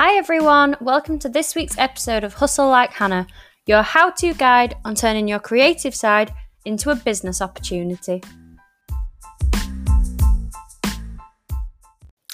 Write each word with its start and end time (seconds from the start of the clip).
Hi, 0.00 0.14
everyone. 0.14 0.76
Welcome 0.80 1.18
to 1.18 1.28
this 1.28 1.56
week's 1.56 1.76
episode 1.76 2.22
of 2.22 2.34
Hustle 2.34 2.68
Like 2.68 2.92
Hannah, 2.92 3.26
your 3.66 3.82
how 3.82 4.10
to 4.10 4.32
guide 4.32 4.76
on 4.84 4.94
turning 4.94 5.26
your 5.26 5.40
creative 5.40 5.92
side 5.92 6.32
into 6.64 6.90
a 6.90 6.94
business 6.94 7.42
opportunity. 7.42 8.22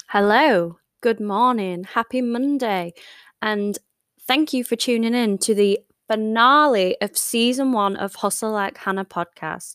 Hello, 0.09 0.77
good 1.01 1.19
morning, 1.19 1.85
happy 1.85 2.21
Monday, 2.21 2.93
and 3.41 3.79
thank 4.27 4.53
you 4.53 4.63
for 4.63 4.75
tuning 4.75 5.15
in 5.15 5.39
to 5.39 5.55
the 5.55 5.79
finale 6.07 6.95
of 7.01 7.17
season 7.17 7.71
one 7.71 7.95
of 7.95 8.13
Hustle 8.13 8.51
Like 8.51 8.77
Hannah 8.77 9.05
podcast. 9.05 9.73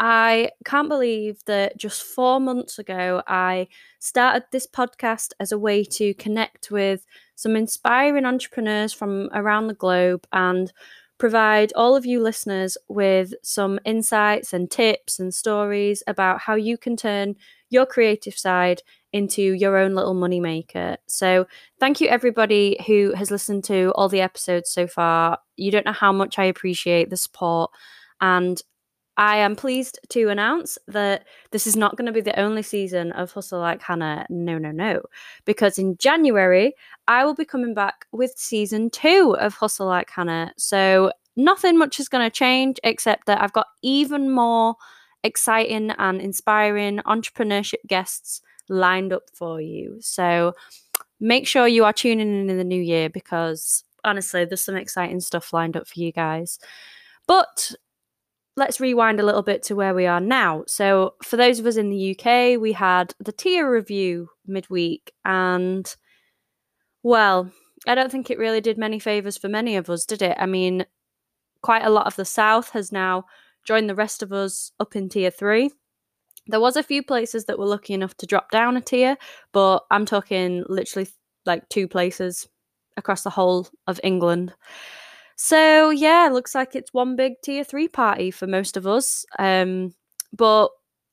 I 0.00 0.50
can't 0.64 0.88
believe 0.88 1.38
that 1.46 1.76
just 1.76 2.02
four 2.02 2.40
months 2.40 2.80
ago, 2.80 3.22
I 3.28 3.68
started 4.00 4.42
this 4.50 4.66
podcast 4.66 5.34
as 5.38 5.52
a 5.52 5.58
way 5.58 5.84
to 5.84 6.14
connect 6.14 6.72
with 6.72 7.04
some 7.38 7.54
inspiring 7.54 8.24
entrepreneurs 8.24 8.92
from 8.92 9.30
around 9.32 9.68
the 9.68 9.74
globe 9.74 10.26
and 10.32 10.72
provide 11.18 11.72
all 11.76 11.94
of 11.94 12.04
you 12.04 12.20
listeners 12.20 12.76
with 12.88 13.32
some 13.44 13.78
insights 13.84 14.52
and 14.52 14.68
tips 14.68 15.20
and 15.20 15.32
stories 15.32 16.02
about 16.08 16.40
how 16.40 16.56
you 16.56 16.76
can 16.76 16.96
turn 16.96 17.36
your 17.70 17.86
creative 17.86 18.36
side 18.36 18.82
into 19.12 19.40
your 19.40 19.76
own 19.76 19.94
little 19.94 20.14
money 20.14 20.40
maker. 20.40 20.96
So, 21.06 21.46
thank 21.78 22.00
you 22.00 22.08
everybody 22.08 22.76
who 22.88 23.14
has 23.14 23.30
listened 23.30 23.62
to 23.64 23.92
all 23.94 24.08
the 24.08 24.20
episodes 24.20 24.70
so 24.70 24.88
far. 24.88 25.38
You 25.56 25.70
don't 25.70 25.86
know 25.86 25.92
how 25.92 26.10
much 26.10 26.40
I 26.40 26.44
appreciate 26.46 27.08
the 27.08 27.16
support 27.16 27.70
and 28.20 28.60
I 29.18 29.38
am 29.38 29.56
pleased 29.56 29.98
to 30.10 30.28
announce 30.28 30.78
that 30.86 31.26
this 31.50 31.66
is 31.66 31.74
not 31.74 31.96
going 31.96 32.06
to 32.06 32.12
be 32.12 32.20
the 32.20 32.38
only 32.38 32.62
season 32.62 33.10
of 33.12 33.32
Hustle 33.32 33.58
Like 33.58 33.82
Hannah. 33.82 34.24
No, 34.30 34.58
no, 34.58 34.70
no. 34.70 35.02
Because 35.44 35.76
in 35.76 35.96
January, 35.98 36.72
I 37.08 37.24
will 37.24 37.34
be 37.34 37.44
coming 37.44 37.74
back 37.74 38.06
with 38.12 38.32
season 38.36 38.90
two 38.90 39.36
of 39.40 39.54
Hustle 39.54 39.88
Like 39.88 40.08
Hannah. 40.08 40.52
So 40.56 41.10
nothing 41.34 41.76
much 41.76 41.98
is 41.98 42.08
going 42.08 42.24
to 42.24 42.34
change 42.34 42.78
except 42.84 43.26
that 43.26 43.42
I've 43.42 43.52
got 43.52 43.66
even 43.82 44.30
more 44.30 44.76
exciting 45.24 45.90
and 45.98 46.20
inspiring 46.20 46.98
entrepreneurship 46.98 47.84
guests 47.88 48.40
lined 48.68 49.12
up 49.12 49.24
for 49.34 49.60
you. 49.60 49.96
So 50.00 50.52
make 51.18 51.48
sure 51.48 51.66
you 51.66 51.84
are 51.84 51.92
tuning 51.92 52.28
in 52.28 52.48
in 52.50 52.56
the 52.56 52.62
new 52.62 52.80
year 52.80 53.10
because 53.10 53.82
honestly, 54.04 54.44
there's 54.44 54.62
some 54.62 54.76
exciting 54.76 55.18
stuff 55.18 55.52
lined 55.52 55.76
up 55.76 55.88
for 55.88 55.98
you 55.98 56.12
guys. 56.12 56.60
But 57.26 57.74
let's 58.58 58.80
rewind 58.80 59.20
a 59.20 59.24
little 59.24 59.42
bit 59.42 59.62
to 59.64 59.76
where 59.76 59.94
we 59.94 60.06
are 60.06 60.20
now. 60.20 60.64
So, 60.66 61.14
for 61.22 61.36
those 61.36 61.58
of 61.58 61.66
us 61.66 61.76
in 61.76 61.90
the 61.90 62.10
UK, 62.18 62.60
we 62.60 62.72
had 62.72 63.14
the 63.18 63.32
tier 63.32 63.70
review 63.70 64.28
midweek, 64.46 65.12
and 65.24 65.94
well, 67.02 67.50
I 67.86 67.94
don't 67.94 68.10
think 68.10 68.30
it 68.30 68.38
really 68.38 68.60
did 68.60 68.76
many 68.76 68.98
favours 68.98 69.38
for 69.38 69.48
many 69.48 69.76
of 69.76 69.88
us, 69.88 70.04
did 70.04 70.20
it? 70.20 70.36
I 70.38 70.46
mean, 70.46 70.84
quite 71.62 71.84
a 71.84 71.90
lot 71.90 72.06
of 72.06 72.16
the 72.16 72.24
South 72.24 72.70
has 72.70 72.92
now 72.92 73.24
joined 73.64 73.88
the 73.88 73.94
rest 73.94 74.22
of 74.22 74.32
us 74.32 74.72
up 74.80 74.96
in 74.96 75.08
tier 75.08 75.30
three. 75.30 75.70
There 76.46 76.60
was 76.60 76.76
a 76.76 76.82
few 76.82 77.02
places 77.02 77.44
that 77.44 77.58
were 77.58 77.66
lucky 77.66 77.94
enough 77.94 78.16
to 78.18 78.26
drop 78.26 78.50
down 78.50 78.76
a 78.76 78.80
tier, 78.80 79.16
but 79.52 79.84
I'm 79.90 80.06
talking 80.06 80.64
literally 80.68 81.08
like 81.44 81.68
two 81.68 81.86
places 81.86 82.48
across 82.96 83.22
the 83.22 83.30
whole 83.30 83.68
of 83.86 84.00
England. 84.02 84.54
So 85.40 85.90
yeah, 85.90 86.28
looks 86.32 86.54
like 86.54 86.74
it's 86.74 86.92
one 86.92 87.14
big 87.16 87.34
tier 87.44 87.62
three 87.64 87.88
party 87.88 88.30
for 88.32 88.46
most 88.48 88.76
of 88.76 88.86
us. 88.88 89.24
Um, 89.38 89.92
but 90.32 90.70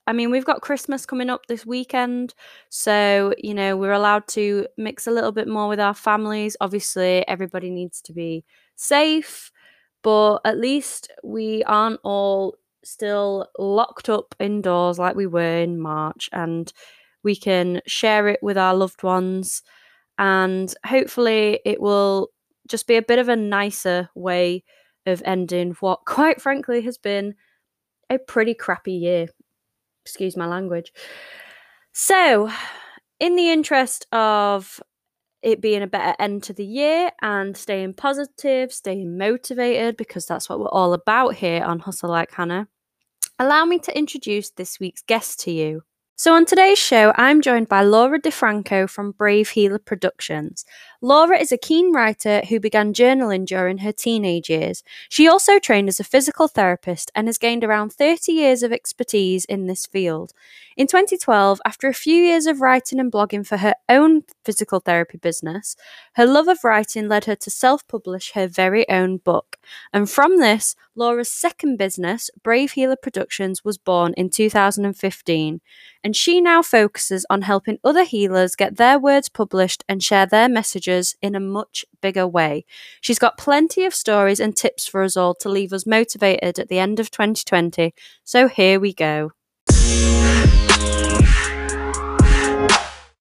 I 0.07 0.13
mean, 0.13 0.31
we've 0.31 0.45
got 0.45 0.61
Christmas 0.61 1.05
coming 1.05 1.29
up 1.29 1.45
this 1.47 1.65
weekend, 1.65 2.33
so 2.69 3.33
you 3.37 3.53
know 3.53 3.77
we're 3.77 3.91
allowed 3.91 4.27
to 4.29 4.67
mix 4.77 5.07
a 5.07 5.11
little 5.11 5.31
bit 5.31 5.47
more 5.47 5.67
with 5.67 5.79
our 5.79 5.93
families. 5.93 6.57
Obviously, 6.59 7.27
everybody 7.27 7.69
needs 7.69 8.01
to 8.01 8.13
be 8.13 8.43
safe, 8.75 9.51
but 10.03 10.39
at 10.45 10.57
least 10.59 11.11
we 11.23 11.63
aren't 11.65 11.99
all 12.03 12.55
still 12.83 13.47
locked 13.59 14.09
up 14.09 14.35
indoors 14.39 14.99
like 14.99 15.15
we 15.15 15.27
were 15.27 15.59
in 15.61 15.79
March, 15.79 16.29
and 16.33 16.73
we 17.23 17.35
can 17.35 17.81
share 17.87 18.27
it 18.27 18.39
with 18.43 18.57
our 18.57 18.73
loved 18.75 19.03
ones. 19.03 19.61
And 20.19 20.73
hopefully, 20.85 21.59
it 21.65 21.81
will 21.81 22.29
just 22.67 22.87
be 22.87 22.95
a 22.95 23.01
bit 23.01 23.19
of 23.19 23.29
a 23.29 23.35
nicer 23.35 24.09
way 24.15 24.63
of 25.05 25.21
ending 25.25 25.75
what, 25.79 25.99
quite 26.05 26.41
frankly, 26.41 26.81
has 26.81 26.97
been 26.97 27.35
a 28.09 28.17
pretty 28.17 28.53
crappy 28.53 28.93
year. 28.93 29.27
Excuse 30.03 30.37
my 30.37 30.45
language. 30.45 30.93
So, 31.93 32.51
in 33.19 33.35
the 33.35 33.49
interest 33.49 34.05
of 34.11 34.81
it 35.41 35.61
being 35.61 35.83
a 35.83 35.87
better 35.87 36.15
end 36.19 36.43
to 36.43 36.53
the 36.53 36.65
year 36.65 37.11
and 37.21 37.55
staying 37.55 37.93
positive, 37.93 38.73
staying 38.73 39.17
motivated, 39.17 39.95
because 39.95 40.25
that's 40.25 40.49
what 40.49 40.59
we're 40.59 40.67
all 40.67 40.93
about 40.93 41.35
here 41.35 41.63
on 41.63 41.79
Hustle 41.79 42.09
Like 42.09 42.31
Hannah, 42.31 42.67
allow 43.39 43.65
me 43.65 43.79
to 43.79 43.97
introduce 43.97 44.49
this 44.51 44.79
week's 44.79 45.03
guest 45.03 45.39
to 45.41 45.51
you. 45.51 45.83
So, 46.17 46.33
on 46.33 46.45
today's 46.45 46.79
show, 46.79 47.13
I'm 47.15 47.41
joined 47.41 47.67
by 47.67 47.83
Laura 47.83 48.19
DeFranco 48.19 48.89
from 48.89 49.11
Brave 49.11 49.49
Healer 49.49 49.79
Productions. 49.79 50.63
Laura 51.05 51.37
is 51.37 51.51
a 51.51 51.57
keen 51.57 51.93
writer 51.93 52.41
who 52.49 52.59
began 52.59 52.91
journaling 52.91 53.45
during 53.45 53.77
her 53.77 53.91
teenage 53.91 54.49
years. 54.49 54.83
She 55.07 55.27
also 55.27 55.59
trained 55.59 55.87
as 55.87 55.99
a 55.99 56.03
physical 56.03 56.47
therapist 56.47 57.11
and 57.13 57.27
has 57.27 57.37
gained 57.37 57.63
around 57.63 57.93
30 57.93 58.31
years 58.31 58.63
of 58.63 58.73
expertise 58.73 59.45
in 59.45 59.67
this 59.67 59.85
field. 59.85 60.33
In 60.75 60.87
2012, 60.87 61.61
after 61.63 61.87
a 61.87 61.93
few 61.93 62.15
years 62.15 62.47
of 62.47 62.59
writing 62.59 62.99
and 62.99 63.11
blogging 63.11 63.45
for 63.45 63.57
her 63.57 63.75
own 63.87 64.23
physical 64.43 64.79
therapy 64.79 65.19
business, 65.19 65.75
her 66.15 66.25
love 66.25 66.47
of 66.47 66.63
writing 66.63 67.07
led 67.07 67.25
her 67.25 67.35
to 67.35 67.51
self 67.51 67.87
publish 67.87 68.31
her 68.31 68.47
very 68.47 68.89
own 68.89 69.17
book. 69.17 69.57
And 69.93 70.09
from 70.09 70.39
this, 70.39 70.75
Laura's 70.95 71.29
second 71.29 71.77
business, 71.77 72.29
Brave 72.41 72.71
Healer 72.71 72.95
Productions, 72.95 73.63
was 73.63 73.77
born 73.77 74.13
in 74.15 74.29
2015. 74.29 75.61
And 76.03 76.15
she 76.15 76.39
now 76.39 76.61
focuses 76.61 77.25
on 77.29 77.43
helping 77.43 77.79
other 77.83 78.03
healers 78.03 78.55
get 78.55 78.77
their 78.77 78.97
words 78.97 79.27
published 79.27 79.83
and 79.89 80.03
share 80.03 80.25
their 80.25 80.47
messages 80.47 80.94
in 81.21 81.35
a 81.35 81.39
much 81.39 81.85
bigger 82.01 82.27
way. 82.27 82.65
She's 83.01 83.19
got 83.19 83.37
plenty 83.37 83.85
of 83.85 83.93
stories 83.93 84.39
and 84.39 84.55
tips 84.55 84.87
for 84.87 85.03
us 85.03 85.17
all 85.17 85.35
to 85.35 85.49
leave 85.49 85.73
us 85.73 85.85
motivated 85.85 86.59
at 86.59 86.69
the 86.69 86.79
end 86.79 86.99
of 86.99 87.11
2020. 87.11 87.93
So 88.23 88.47
here 88.47 88.79
we 88.79 88.93
go. 88.93 89.31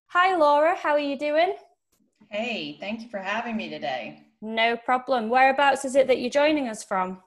Hi, 0.08 0.36
Laura. 0.36 0.76
How 0.76 0.92
are 0.92 0.98
you 0.98 1.18
doing? 1.18 1.54
Hey, 2.30 2.76
thank 2.80 3.02
you 3.02 3.08
for 3.08 3.18
having 3.18 3.56
me 3.56 3.68
today. 3.68 4.20
No 4.40 4.76
problem. 4.76 5.28
Whereabouts 5.28 5.84
is 5.84 5.96
it 5.96 6.06
that 6.06 6.20
you're 6.20 6.30
joining 6.30 6.68
us 6.68 6.84
from? 6.84 7.18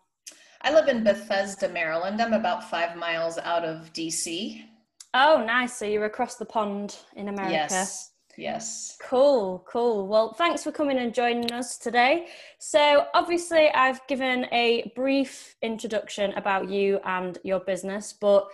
I 0.62 0.74
live 0.74 0.88
in 0.88 1.04
Bethesda, 1.04 1.70
Maryland. 1.70 2.22
I'm 2.22 2.34
about 2.34 2.70
five 2.70 2.98
miles 2.98 3.38
out 3.38 3.64
of 3.64 3.94
DC. 3.94 4.64
Oh, 5.14 5.44
nice. 5.46 5.78
So 5.78 5.86
you're 5.86 6.06
across 6.06 6.36
the 6.36 6.46
pond 6.46 6.98
in 7.16 7.28
America. 7.28 7.54
Yes. 7.54 8.12
Yes. 8.38 8.98
Cool, 9.02 9.66
cool. 9.68 10.08
Well, 10.08 10.34
thanks 10.34 10.64
for 10.64 10.72
coming 10.72 11.00
and 11.00 11.12
joining 11.12 11.52
us 11.52 11.76
today. 11.76 12.28
So, 12.60 13.08
obviously, 13.16 13.70
I've 13.70 14.06
given 14.08 14.46
a 14.52 14.92
brief 14.96 15.56
introduction 15.64 16.34
about 16.34 16.70
you 16.70 17.00
and 17.04 17.40
your 17.44 17.60
business, 17.62 18.14
but 18.14 18.48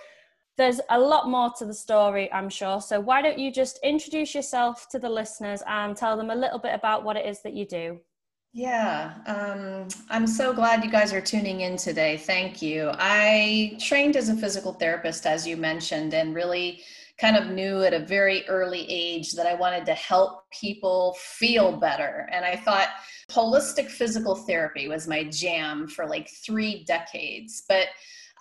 there's 0.56 0.80
a 0.90 0.98
lot 0.98 1.30
more 1.30 1.52
to 1.58 1.66
the 1.66 1.74
story, 1.74 2.32
I'm 2.32 2.48
sure. 2.48 2.80
So, 2.80 3.02
why 3.02 3.22
don't 3.22 3.38
you 3.38 3.52
just 3.52 3.78
introduce 3.84 4.34
yourself 4.34 4.88
to 4.92 5.00
the 5.00 5.10
listeners 5.10 5.62
and 5.68 5.98
tell 5.98 6.16
them 6.16 6.30
a 6.30 6.36
little 6.36 6.60
bit 6.60 6.74
about 6.74 7.04
what 7.04 7.18
it 7.18 7.26
is 7.26 7.42
that 7.42 7.54
you 7.54 7.66
do? 7.66 8.00
Yeah, 8.54 9.16
um, 9.26 9.88
I'm 10.10 10.28
so 10.28 10.54
glad 10.54 10.84
you 10.86 10.92
guys 10.92 11.12
are 11.12 11.20
tuning 11.20 11.62
in 11.62 11.76
today. 11.76 12.18
Thank 12.18 12.62
you. 12.62 12.92
I 12.94 13.76
trained 13.82 14.16
as 14.16 14.30
a 14.30 14.36
physical 14.38 14.74
therapist, 14.74 15.26
as 15.26 15.46
you 15.46 15.58
mentioned, 15.58 16.14
and 16.14 16.36
really 16.36 16.84
kind 17.20 17.38
of 17.38 17.48
knew 17.48 17.84
at 17.84 17.94
a 17.94 18.00
very 18.00 18.48
early 18.48 18.86
age 18.90 19.34
that 19.34 19.46
I 19.46 19.54
wanted 19.54 19.86
to 19.86 19.94
help 19.94 20.50
people 20.52 21.16
feel 21.20 21.78
better. 21.78 22.28
And 22.32 22.44
I 22.44 22.56
thought 22.56 22.90
holistic 23.30 23.90
physical 23.90 24.36
therapy 24.36 24.88
was 24.88 25.08
my 25.08 25.24
jam 25.26 25.88
for 25.88 26.08
like 26.08 26.30
three 26.46 26.84
decades. 26.86 27.64
But 27.70 27.88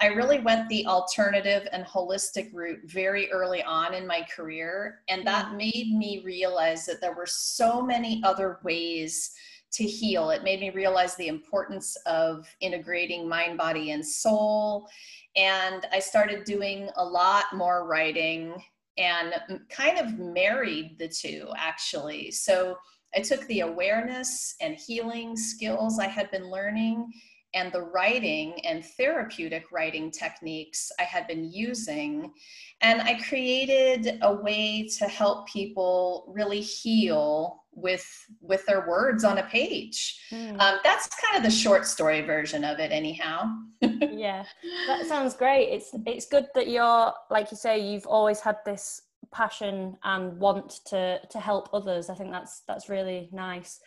I 0.01 0.07
really 0.07 0.41
went 0.41 0.69
the 0.69 0.87
alternative 0.87 1.69
and 1.71 1.85
holistic 1.85 2.51
route 2.53 2.81
very 2.85 3.31
early 3.31 3.63
on 3.63 3.95
in 3.95 4.07
my 4.07 4.27
career. 4.35 5.01
And 5.09 5.27
that 5.27 5.47
mm. 5.47 5.57
made 5.59 5.95
me 5.97 6.23
realize 6.25 6.87
that 6.87 7.01
there 7.01 7.15
were 7.15 7.27
so 7.27 7.83
many 7.83 8.21
other 8.25 8.59
ways 8.65 9.31
to 9.73 9.85
heal. 9.85 10.31
It 10.31 10.45
made 10.45 10.61
me 10.61 10.71
realize 10.71 11.15
the 11.17 11.29
importance 11.29 11.97
of 12.07 12.47
integrating 12.61 13.29
mind, 13.29 13.59
body, 13.59 13.93
and 13.93 14.07
soul. 14.07 14.89
And 15.35 15.87
I 15.93 15.99
started 15.99 16.45
doing 16.45 16.89
a 16.97 17.05
lot 17.05 17.45
more 17.55 17.87
writing 17.87 18.55
and 18.99 19.35
kind 19.71 19.99
of 19.99 20.19
married 20.19 20.99
the 20.99 21.09
two 21.09 21.49
actually. 21.57 22.31
So 22.31 22.77
I 23.15 23.21
took 23.21 23.47
the 23.47 23.61
awareness 23.61 24.55
and 24.61 24.75
healing 24.75 25.37
skills 25.37 25.99
I 25.99 26.07
had 26.07 26.31
been 26.31 26.51
learning 26.51 27.11
and 27.55 27.73
the 27.73 27.83
writing 27.83 28.55
and 28.65 28.85
therapeutic 28.85 29.71
writing 29.73 30.11
techniques 30.11 30.91
I 30.99 31.03
had 31.03 31.27
been 31.27 31.51
using. 31.51 32.33
And 32.81 33.03
I 33.03 33.21
created 33.21 34.19
a 34.23 34.35
way 34.35 34.89
to 34.99 35.05
help 35.07 35.49
people 35.49 36.33
really 36.35 36.61
heal 36.61 37.63
with 37.75 38.07
with 38.41 38.65
their 38.67 38.87
words 38.87 39.25
on 39.25 39.39
a 39.39 39.45
page. 39.45 40.21
Mm. 40.31 40.61
Um, 40.61 40.79
that's 40.85 41.09
kind 41.21 41.37
of 41.37 41.43
the 41.43 41.51
short 41.51 41.87
story 41.87 42.21
version 42.21 42.65
of 42.65 42.79
it, 42.79 42.93
anyhow. 42.93 43.51
yeah, 43.81 44.45
that 44.87 45.07
sounds 45.07 45.35
great. 45.35 45.69
It's 45.69 45.91
it's 46.07 46.27
good 46.27 46.47
that 46.55 46.69
you're 46.69 47.13
like 47.31 47.51
you 47.51 47.57
say 47.57 47.79
you've 47.79 48.07
always 48.07 48.41
had 48.41 48.57
this 48.65 49.03
passion 49.31 49.97
and 50.05 50.39
want 50.39 50.81
to 50.87 51.21
to 51.31 51.41
help 51.41 51.71
others. 51.73 52.11
I 52.11 52.15
think 52.15 52.31
that's 52.31 52.63
that's 52.67 52.89
really 52.89 53.29
nice. 53.33 53.81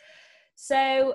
So 0.56 1.14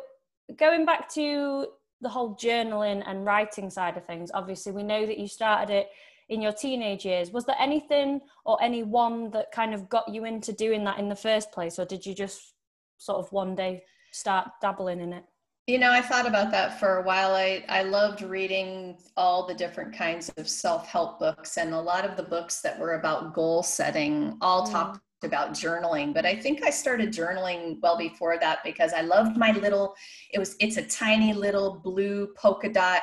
going 0.58 0.86
back 0.86 1.10
to 1.14 1.68
the 2.02 2.10
whole 2.10 2.36
journaling 2.36 3.04
and 3.06 3.26
writing 3.26 3.70
side 3.70 3.98
of 3.98 4.06
things, 4.06 4.32
obviously 4.34 4.72
we 4.72 4.84
know 4.84 5.06
that 5.06 5.18
you 5.18 5.28
started 5.28 5.74
it 5.74 5.90
in 6.30 6.42
your 6.42 6.54
teenage 6.54 7.06
years. 7.06 7.32
Was 7.32 7.46
there 7.46 7.58
anything 7.60 8.22
or 8.46 8.62
anyone 8.62 9.30
that 9.32 9.52
kind 9.52 9.74
of 9.74 9.90
got 9.90 10.08
you 10.08 10.26
into 10.26 10.54
doing 10.54 10.84
that 10.86 10.98
in 10.98 11.10
the 11.10 11.16
first 11.16 11.52
place, 11.52 11.78
or 11.78 11.86
did 11.86 12.06
you 12.06 12.16
just 12.16 12.54
sort 12.98 13.20
of 13.20 13.32
one 13.32 13.54
day 13.56 13.84
start 14.12 14.50
dabbling 14.62 15.02
in 15.02 15.14
it? 15.14 15.24
You 15.68 15.78
know, 15.78 15.92
I 15.92 16.02
thought 16.02 16.28
about 16.28 16.52
that 16.52 16.80
for 16.80 16.98
a 16.98 17.04
while. 17.04 17.36
I, 17.36 17.64
I 17.70 17.84
loved 17.84 18.24
reading 18.24 18.98
all 19.16 19.46
the 19.46 19.54
different 19.54 19.96
kinds 19.96 20.30
of 20.38 20.50
self 20.50 20.88
help 20.88 21.20
books, 21.20 21.58
and 21.58 21.74
a 21.74 21.80
lot 21.80 22.04
of 22.04 22.18
the 22.18 22.24
books 22.24 22.62
that 22.62 22.80
were 22.80 22.96
about 22.96 23.34
goal 23.34 23.62
setting 23.62 24.38
all 24.42 24.66
mm. 24.66 24.72
talked 24.72 25.02
about 25.24 25.52
journaling 25.52 26.14
but 26.14 26.26
i 26.26 26.36
think 26.36 26.64
i 26.64 26.70
started 26.70 27.12
journaling 27.12 27.78
well 27.82 27.98
before 27.98 28.38
that 28.40 28.60
because 28.64 28.94
i 28.94 29.02
loved 29.02 29.38
my 29.38 29.52
little 29.54 29.94
it 30.34 30.40
was 30.40 30.56
it's 30.60 30.78
a 30.78 30.84
tiny 30.84 31.34
little 31.34 31.80
blue 31.84 32.28
polka 32.36 32.70
dot 32.70 33.02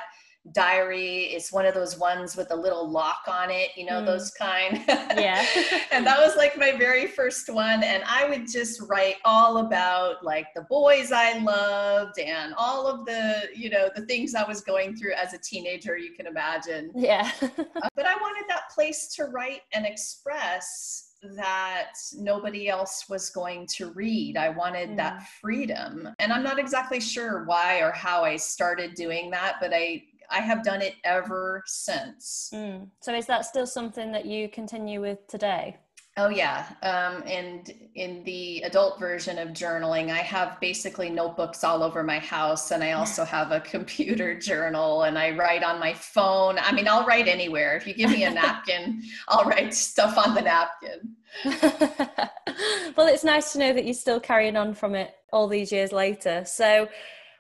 diary. 0.52 1.24
It's 1.24 1.52
one 1.52 1.66
of 1.66 1.74
those 1.74 1.98
ones 1.98 2.36
with 2.36 2.50
a 2.50 2.56
little 2.56 2.88
lock 2.88 3.22
on 3.28 3.50
it 3.50 3.70
you 3.76 3.84
know 3.84 4.00
mm. 4.00 4.06
those 4.06 4.30
kind. 4.32 4.84
Yeah. 4.86 5.44
And 5.90 6.06
that 6.06 6.18
was 6.18 6.36
like 6.36 6.56
my 6.56 6.72
very 6.72 7.06
first 7.06 7.52
one 7.52 7.82
and 7.82 8.02
i 8.06 8.28
would 8.28 8.46
just 8.46 8.80
write 8.82 9.16
all 9.24 9.58
about 9.58 10.24
like 10.24 10.46
the 10.54 10.62
boys 10.62 11.10
i 11.12 11.38
loved 11.38 12.18
and 12.18 12.54
all 12.56 12.86
of 12.86 13.04
the 13.04 13.48
you 13.54 13.68
know 13.70 13.88
the 13.96 14.04
things 14.06 14.34
i 14.34 14.46
was 14.46 14.60
going 14.60 14.96
through 14.96 15.12
as 15.14 15.34
a 15.34 15.38
teenager 15.38 15.96
you 15.96 16.12
can 16.12 16.26
imagine. 16.26 16.92
Yeah. 16.94 17.30
Uh, 17.42 17.88
but 17.96 18.06
i 18.06 18.14
wanted 18.14 18.44
that 18.48 18.70
place 18.72 19.08
to 19.16 19.24
write 19.24 19.62
and 19.72 19.86
express 19.86 21.07
that 21.22 21.92
nobody 22.14 22.68
else 22.68 23.08
was 23.08 23.30
going 23.30 23.66
to 23.66 23.90
read. 23.90 24.36
I 24.36 24.50
wanted 24.50 24.90
mm. 24.90 24.96
that 24.96 25.26
freedom. 25.40 26.08
And 26.18 26.32
I'm 26.32 26.42
not 26.42 26.58
exactly 26.58 27.00
sure 27.00 27.44
why 27.44 27.80
or 27.80 27.90
how 27.92 28.24
I 28.24 28.36
started 28.36 28.94
doing 28.94 29.30
that, 29.30 29.56
but 29.60 29.72
I 29.74 30.04
I 30.30 30.40
have 30.40 30.62
done 30.62 30.82
it 30.82 30.94
ever 31.04 31.62
since. 31.66 32.50
Mm. 32.54 32.88
So 33.00 33.14
is 33.14 33.26
that 33.26 33.46
still 33.46 33.66
something 33.66 34.12
that 34.12 34.26
you 34.26 34.48
continue 34.48 35.00
with 35.00 35.26
today? 35.26 35.78
Oh 36.20 36.30
yeah, 36.30 36.66
um, 36.82 37.22
and 37.28 37.72
in 37.94 38.24
the 38.24 38.62
adult 38.62 38.98
version 38.98 39.38
of 39.38 39.50
journaling, 39.50 40.10
I 40.10 40.18
have 40.18 40.58
basically 40.60 41.10
notebooks 41.10 41.62
all 41.62 41.84
over 41.84 42.02
my 42.02 42.18
house, 42.18 42.72
and 42.72 42.82
I 42.82 42.92
also 42.92 43.24
have 43.36 43.52
a 43.52 43.60
computer 43.60 44.36
journal, 44.36 45.04
and 45.04 45.16
I 45.16 45.30
write 45.30 45.62
on 45.62 45.78
my 45.78 45.94
phone. 45.94 46.58
I 46.58 46.72
mean, 46.72 46.88
I'll 46.88 47.06
write 47.06 47.28
anywhere. 47.28 47.76
If 47.76 47.86
you 47.86 47.94
give 47.94 48.10
me 48.10 48.24
a 48.24 48.32
napkin, 48.32 49.00
I'll 49.28 49.44
write 49.44 49.72
stuff 49.72 50.18
on 50.18 50.34
the 50.34 50.42
napkin. 50.42 51.14
well, 52.96 53.06
it's 53.06 53.22
nice 53.22 53.52
to 53.52 53.60
know 53.60 53.72
that 53.72 53.84
you're 53.84 53.94
still 53.94 54.18
carrying 54.18 54.56
on 54.56 54.74
from 54.74 54.96
it 54.96 55.14
all 55.32 55.46
these 55.46 55.70
years 55.70 55.92
later. 55.92 56.44
So, 56.44 56.88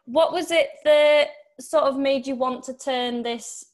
what 0.04 0.32
was 0.32 0.52
it 0.52 0.68
that 0.84 1.30
sort 1.58 1.82
of 1.82 1.98
made 1.98 2.28
you 2.28 2.36
want 2.36 2.62
to 2.64 2.74
turn 2.74 3.24
this 3.24 3.64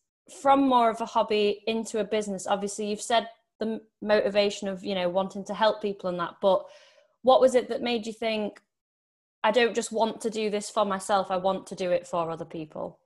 from 0.40 0.66
more 0.66 0.88
of 0.88 1.02
a 1.02 1.06
hobby 1.06 1.62
into 1.66 2.00
a 2.00 2.04
business? 2.04 2.46
Obviously, 2.46 2.86
you've 2.86 3.02
said 3.02 3.28
the 3.60 3.80
motivation 4.02 4.68
of 4.68 4.84
you 4.84 4.94
know 4.94 5.08
wanting 5.08 5.44
to 5.44 5.54
help 5.54 5.80
people 5.80 6.10
and 6.10 6.18
that 6.18 6.34
but 6.40 6.64
what 7.22 7.40
was 7.40 7.54
it 7.54 7.68
that 7.68 7.82
made 7.82 8.06
you 8.06 8.12
think 8.12 8.60
i 9.42 9.50
don't 9.50 9.74
just 9.74 9.92
want 9.92 10.20
to 10.20 10.30
do 10.30 10.50
this 10.50 10.70
for 10.70 10.84
myself 10.84 11.30
i 11.30 11.36
want 11.36 11.66
to 11.66 11.74
do 11.74 11.90
it 11.90 12.06
for 12.06 12.30
other 12.30 12.44
people 12.44 12.98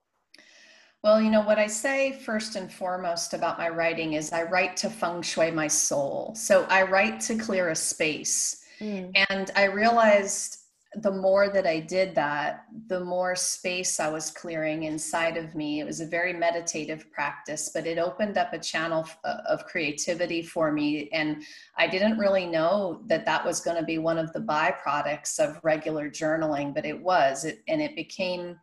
well 1.03 1.21
you 1.21 1.31
know 1.31 1.43
what 1.43 1.59
i 1.59 1.67
say 1.67 2.13
first 2.13 2.57
and 2.57 2.73
foremost 2.73 3.35
about 3.35 3.59
my 3.59 3.69
writing 3.69 4.15
is 4.15 4.33
i 4.33 4.43
write 4.43 4.77
to 4.77 4.89
feng 4.91 5.23
shui 5.23 5.51
my 5.51 5.69
soul. 5.69 6.35
So 6.35 6.65
i 6.65 6.83
write 6.83 7.21
to 7.21 7.37
clear 7.37 7.69
a 7.69 7.77
space. 7.77 8.65
Mm. 8.81 9.11
and 9.29 9.51
i 9.57 9.65
realized 9.65 10.58
the 11.03 11.11
more 11.11 11.49
that 11.49 11.67
I 11.67 11.81
did 11.81 12.15
that, 12.15 12.65
the 12.87 13.01
more 13.01 13.37
space 13.37 14.01
I 14.01 14.09
was 14.09 14.31
clearing 14.31 14.85
inside 14.85 15.37
of 15.37 15.55
me. 15.55 15.81
It 15.81 15.85
was 15.85 16.01
a 16.01 16.07
very 16.07 16.33
meditative 16.33 17.11
practice, 17.13 17.71
but 17.73 17.87
it 17.87 17.99
opened 17.99 18.39
up 18.39 18.53
a 18.53 18.59
channel 18.59 19.09
uh, 19.25 19.39
of 19.49 19.67
creativity 19.67 20.43
for 20.43 20.73
me. 20.73 21.09
And 21.13 21.43
I 21.77 21.87
didn't 21.87 22.19
really 22.19 22.47
know 22.47 23.03
that 23.07 23.27
that 23.27 23.45
was 23.45 23.61
going 23.61 23.77
to 23.77 23.85
be 23.85 23.99
one 23.99 24.19
of 24.19 24.33
the 24.33 24.41
byproducts 24.41 25.39
of 25.39 25.61
regular 25.63 26.09
journaling, 26.09 26.75
but 26.75 26.87
it 26.87 27.01
was. 27.01 27.45
It, 27.45 27.63
and 27.69 27.83
it 27.83 27.95
became 27.95 28.57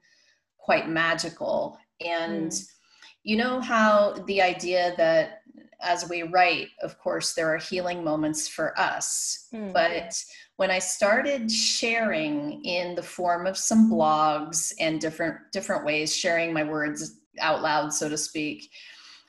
quite 0.57 0.89
magical. 0.89 1.77
And 2.03 2.51
mm. 2.51 2.67
you 3.23 3.37
know 3.37 3.59
how 3.59 4.13
the 4.25 4.41
idea 4.41 4.93
that 4.97 5.41
as 5.81 6.09
we 6.09 6.23
write, 6.23 6.69
of 6.81 6.97
course, 6.97 7.33
there 7.33 7.53
are 7.53 7.57
healing 7.57 8.03
moments 8.03 8.47
for 8.47 8.77
us, 8.79 9.47
mm. 9.53 9.71
but 9.71 10.13
when 10.57 10.71
I 10.71 10.79
started 10.79 11.51
sharing 11.51 12.63
in 12.63 12.95
the 12.95 13.03
form 13.03 13.45
of 13.45 13.57
some 13.57 13.91
blogs 13.91 14.73
and 14.79 15.01
different 15.01 15.37
different 15.51 15.85
ways, 15.85 16.15
sharing 16.15 16.53
my 16.53 16.63
words 16.63 17.19
out 17.39 17.61
loud, 17.61 17.93
so 17.93 18.07
to 18.07 18.17
speak, 18.17 18.71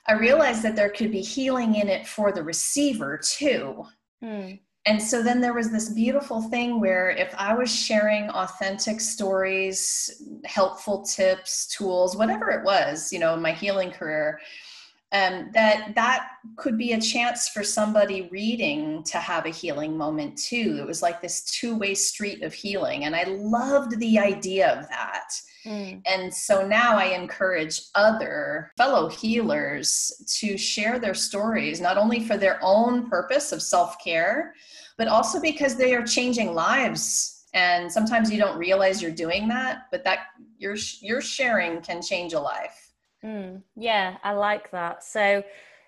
I 0.07 0.13
realized 0.13 0.63
that 0.63 0.75
there 0.75 0.89
could 0.89 1.11
be 1.11 1.21
healing 1.21 1.75
in 1.75 1.89
it 1.89 2.07
for 2.07 2.31
the 2.31 2.43
receiver 2.43 3.17
too. 3.17 3.85
Hmm. 4.21 4.51
And 4.85 5.03
so 5.03 5.21
then 5.21 5.41
there 5.41 5.53
was 5.53 5.69
this 5.69 5.89
beautiful 5.89 6.41
thing 6.43 6.79
where 6.79 7.09
if 7.09 7.35
I 7.37 7.53
was 7.53 7.69
sharing 7.69 8.29
authentic 8.29 9.01
stories, 9.01 10.23
helpful 10.45 11.01
tips, 11.01 11.67
tools, 11.67 12.15
whatever 12.15 12.49
it 12.51 12.63
was, 12.63 13.11
you 13.11 13.19
know, 13.19 13.33
in 13.33 13.41
my 13.41 13.51
healing 13.51 13.91
career, 13.91 14.39
um, 15.13 15.49
that 15.53 15.93
that 15.95 16.29
could 16.57 16.77
be 16.77 16.93
a 16.93 16.99
chance 16.99 17.49
for 17.49 17.63
somebody 17.63 18.27
reading 18.29 19.03
to 19.03 19.17
have 19.17 19.45
a 19.45 19.49
healing 19.49 19.97
moment 19.97 20.37
too. 20.37 20.77
It 20.81 20.87
was 20.87 21.01
like 21.01 21.21
this 21.21 21.43
two-way 21.45 21.95
street 21.95 22.43
of 22.43 22.53
healing, 22.53 23.05
and 23.05 23.15
I 23.15 23.23
loved 23.23 23.99
the 23.99 24.19
idea 24.19 24.77
of 24.77 24.87
that. 24.89 25.29
Mm. 25.65 26.01
And 26.05 26.33
so 26.33 26.65
now 26.65 26.97
I 26.97 27.05
encourage 27.05 27.81
other 27.95 28.71
fellow 28.77 29.09
healers 29.09 30.11
to 30.39 30.57
share 30.57 30.99
their 30.99 31.13
stories, 31.13 31.81
not 31.81 31.97
only 31.97 32.21
for 32.21 32.37
their 32.37 32.59
own 32.61 33.09
purpose 33.09 33.51
of 33.51 33.61
self-care, 33.61 34.53
but 34.97 35.07
also 35.07 35.41
because 35.41 35.75
they 35.75 35.93
are 35.93 36.05
changing 36.05 36.53
lives. 36.53 37.45
And 37.53 37.91
sometimes 37.91 38.31
you 38.31 38.37
don't 38.37 38.57
realize 38.57 39.01
you're 39.01 39.11
doing 39.11 39.47
that, 39.47 39.87
but 39.91 40.03
that 40.03 40.19
your 40.57 40.75
your 41.01 41.21
sharing 41.21 41.81
can 41.81 42.01
change 42.01 42.33
a 42.33 42.39
life. 42.39 42.86
Mm, 43.23 43.63
yeah, 43.75 44.17
I 44.23 44.33
like 44.33 44.71
that. 44.71 45.03
So, 45.03 45.43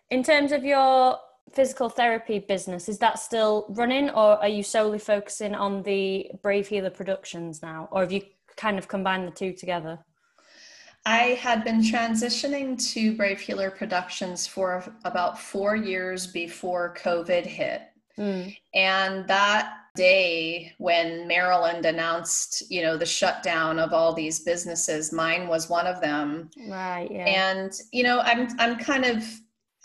in 0.10 0.24
terms 0.24 0.52
of 0.52 0.64
your 0.64 1.18
physical 1.54 1.90
therapy 1.90 2.40
business, 2.40 2.90
is 2.90 3.00
that 3.00 3.20
still 3.20 3.66
running 3.70 4.10
or 4.10 4.38
are 4.38 4.48
you 4.48 4.64
solely 4.64 5.00
focusing 5.00 5.56
on 5.56 5.84
the 5.84 6.32
Brave 6.42 6.68
Healer 6.68 6.90
Productions 6.90 7.62
now? 7.62 7.88
Or 7.92 8.02
have 8.02 8.12
you 8.12 8.22
kind 8.56 8.78
of 8.78 8.88
combined 8.88 9.28
the 9.28 9.32
two 9.32 9.54
together? 9.54 10.00
I 11.06 11.40
had 11.40 11.64
been 11.64 11.82
transitioning 11.82 12.78
to 12.94 13.16
Brave 13.16 13.40
Healer 13.40 13.72
Productions 13.72 14.46
for 14.46 14.84
about 15.06 15.40
four 15.40 15.76
years 15.76 16.28
before 16.28 16.96
COVID 17.02 17.46
hit. 17.46 17.82
Mm. 18.20 18.56
And 18.74 19.28
that 19.28 19.74
day 19.96 20.74
when 20.78 21.28
Maryland 21.28 21.86
announced, 21.86 22.70
you 22.70 22.82
know, 22.82 22.98
the 22.98 23.06
shutdown 23.06 23.80
of 23.80 23.94
all 23.94 24.14
these 24.14 24.42
businesses, 24.42 25.12
mine 25.12 25.48
was 25.48 25.70
one 25.70 25.88
of 25.88 26.02
them. 26.02 26.50
Right. 26.68 27.08
Yeah. 27.10 27.26
And 27.26 27.72
you 27.92 28.04
know, 28.04 28.20
I'm 28.20 28.48
I'm 28.60 28.78
kind 28.78 29.06
of 29.06 29.24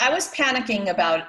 I 0.01 0.13
was 0.13 0.33
panicking 0.33 0.89
about 0.91 1.23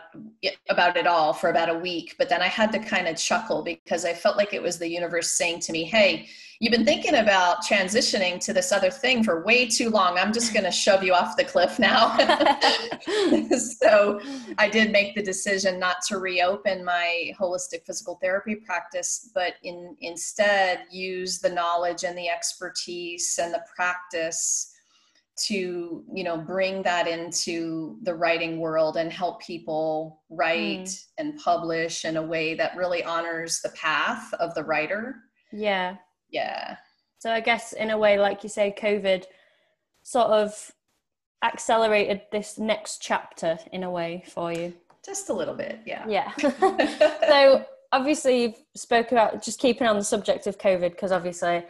about 0.70 0.98
it 0.98 1.06
all 1.06 1.34
for 1.34 1.50
about 1.50 1.70
a 1.70 1.78
week, 1.78 2.16
but 2.18 2.30
then 2.30 2.42
I 2.42 2.48
had 2.48 2.72
to 2.72 2.80
kind 2.80 3.08
of 3.08 3.16
chuckle 3.16 3.62
because 3.62 4.06
I 4.06 4.14
felt 4.14 4.38
like 4.38 4.54
it 4.54 4.62
was 4.62 4.80
the 4.80 4.88
universe 4.88 5.32
saying 5.32 5.60
to 5.62 5.72
me, 5.72 5.84
"Hey, 5.84 6.28
you've 6.60 6.72
been 6.72 6.86
thinking 6.86 7.16
about 7.16 7.64
transitioning 7.64 8.44
to 8.44 8.54
this 8.54 8.72
other 8.72 8.90
thing 8.90 9.24
for 9.24 9.44
way 9.46 9.68
too 9.68 9.92
long. 9.92 10.18
I'm 10.18 10.34
just 10.34 10.52
going 10.52 10.64
to 10.66 10.72
shove 10.72 11.04
you 11.04 11.14
off 11.14 11.38
the 11.38 11.44
cliff 11.44 11.78
now." 11.78 12.18
so, 13.82 14.20
I 14.58 14.68
did 14.68 14.92
make 14.92 15.14
the 15.14 15.22
decision 15.22 15.80
not 15.80 15.98
to 16.08 16.18
reopen 16.18 16.84
my 16.84 17.34
holistic 17.40 17.86
physical 17.86 18.18
therapy 18.20 18.56
practice, 18.56 19.30
but 19.36 19.54
in 19.62 19.96
instead 20.02 20.86
use 20.90 21.38
the 21.38 21.50
knowledge 21.50 22.04
and 22.04 22.18
the 22.18 22.30
expertise 22.30 23.38
and 23.42 23.54
the 23.54 23.64
practice 23.76 24.75
to 25.38 26.04
you 26.14 26.24
know 26.24 26.38
bring 26.38 26.82
that 26.82 27.08
into 27.08 27.98
the 28.04 28.14
writing 28.14 28.60
world 28.60 28.96
and 28.96 29.12
help 29.12 29.42
people 29.42 30.22
write 30.30 30.86
mm. 30.86 31.06
and 31.18 31.38
publish 31.38 32.06
in 32.06 32.18
a 32.18 32.24
way 32.24 32.54
that 32.54 32.76
really 32.78 33.04
honors 33.04 33.62
the 33.62 33.70
path 33.70 34.34
of 34.36 34.54
the 34.56 34.64
writer 34.64 35.16
yeah 35.52 35.98
yeah 36.30 36.78
so 37.20 37.32
i 37.32 37.42
guess 37.42 37.74
in 37.74 37.90
a 37.90 37.98
way 37.98 38.18
like 38.18 38.44
you 38.44 38.50
say 38.50 38.74
covid 38.78 39.26
sort 40.04 40.28
of 40.28 40.72
accelerated 41.44 42.22
this 42.32 42.58
next 42.58 43.02
chapter 43.02 43.58
in 43.72 43.84
a 43.84 43.92
way 43.92 44.24
for 44.28 44.52
you? 44.52 44.74
Just 45.06 45.30
a 45.30 45.34
little 45.34 45.54
bit, 45.54 45.80
yeah. 45.86 46.06
Yeah. 46.08 46.32
so 47.28 47.66
obviously 47.92 48.42
you've 48.42 48.64
spoke 48.76 49.12
about 49.12 49.44
just 49.44 49.60
keeping 49.60 49.88
on 49.88 49.96
the 49.98 50.04
subject 50.04 50.48
of 50.48 50.58
COVID 50.58 50.92
because 50.92 51.12
obviously 51.12 51.64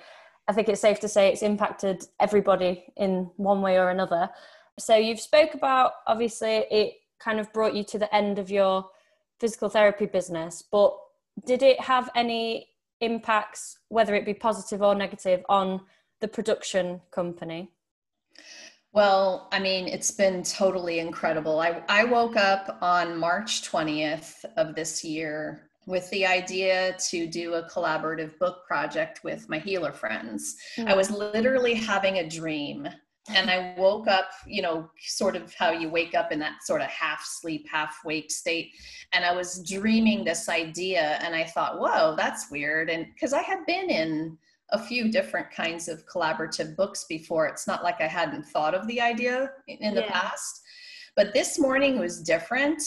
I 0.48 0.54
think 0.54 0.70
it's 0.70 0.82
safe 0.82 1.00
to 1.00 1.08
say 1.08 1.30
it's 1.30 1.42
impacted 1.42 2.06
everybody 2.20 2.86
in 2.98 3.32
one 3.38 3.62
way 3.62 3.80
or 3.80 3.90
another. 3.90 4.30
So 4.78 4.96
you've 4.96 5.20
spoke 5.20 5.54
about 5.54 5.94
obviously 6.08 6.66
it 6.70 6.94
kind 7.20 7.40
of 7.40 7.52
brought 7.54 7.74
you 7.74 7.84
to 7.86 8.00
the 8.00 8.14
end 8.14 8.38
of 8.38 8.52
your 8.52 8.90
physical 9.40 9.70
therapy 9.70 10.06
business, 10.06 10.64
but 10.72 10.96
did 11.46 11.64
it 11.64 11.80
have 11.80 12.10
any 12.16 12.70
impacts, 13.02 13.80
whether 13.90 14.16
it 14.16 14.26
be 14.26 14.34
positive 14.34 14.82
or 14.82 14.96
negative, 14.96 15.44
on 15.50 15.82
the 16.22 16.28
production 16.28 17.02
company? 17.12 17.72
Well, 18.94 19.50
I 19.52 19.60
mean, 19.60 19.88
it's 19.88 20.12
been 20.12 20.44
totally 20.44 21.00
incredible. 21.00 21.60
I, 21.60 21.84
I 21.90 22.06
woke 22.06 22.38
up 22.38 22.78
on 22.82 23.18
March 23.18 23.70
20th 23.70 24.46
of 24.56 24.74
this 24.76 25.04
year 25.04 25.65
with 25.86 26.10
the 26.10 26.26
idea 26.26 26.96
to 27.10 27.28
do 27.28 27.56
a 27.56 27.70
collaborative 27.70 28.38
book 28.40 28.66
project 28.68 29.24
with 29.24 29.48
my 29.50 29.60
healer 29.60 29.92
friends. 29.92 30.56
Mm. 30.78 30.88
I 30.88 30.96
was 30.96 31.12
literally 31.12 31.76
having 31.76 32.18
a 32.18 32.30
dream 32.30 32.88
and 33.30 33.50
I 33.50 33.74
woke 33.78 34.08
up, 34.08 34.30
you 34.46 34.62
know, 34.62 34.90
sort 35.00 35.36
of 35.36 35.54
how 35.56 35.72
you 35.72 35.90
wake 35.90 36.14
up 36.14 36.32
in 36.32 36.40
that 36.40 36.64
sort 36.64 36.82
of 36.82 36.88
half 36.88 37.24
sleep, 37.26 37.66
half 37.72 37.98
wake 38.06 38.32
state. 38.32 38.72
And 39.14 39.26
I 39.26 39.34
was 39.34 39.68
dreaming 39.68 40.24
this 40.24 40.48
idea, 40.48 41.18
and 41.24 41.34
I 41.34 41.44
thought, 41.44 41.80
whoa, 41.80 42.16
that's 42.16 42.52
weird. 42.52 42.90
And 42.90 43.08
because 43.14 43.34
I 43.34 43.42
had 43.42 43.66
been 43.66 43.90
in 43.90 44.38
a 44.72 44.80
few 44.80 45.12
different 45.12 45.50
kinds 45.50 45.88
of 45.88 46.06
collaborative 46.06 46.76
books 46.76 47.06
before, 47.10 47.48
it's 47.48 47.66
not 47.66 47.84
like 47.84 48.00
I 48.00 48.08
hadn't 48.08 48.46
thought 48.46 48.76
of 48.76 48.86
the 48.88 49.02
idea 49.02 49.52
in 49.68 49.96
the 49.96 50.02
yeah. 50.02 50.12
past. 50.12 50.62
But 51.16 51.34
this 51.34 51.58
morning 51.58 51.98
was 51.98 52.22
different. 52.22 52.84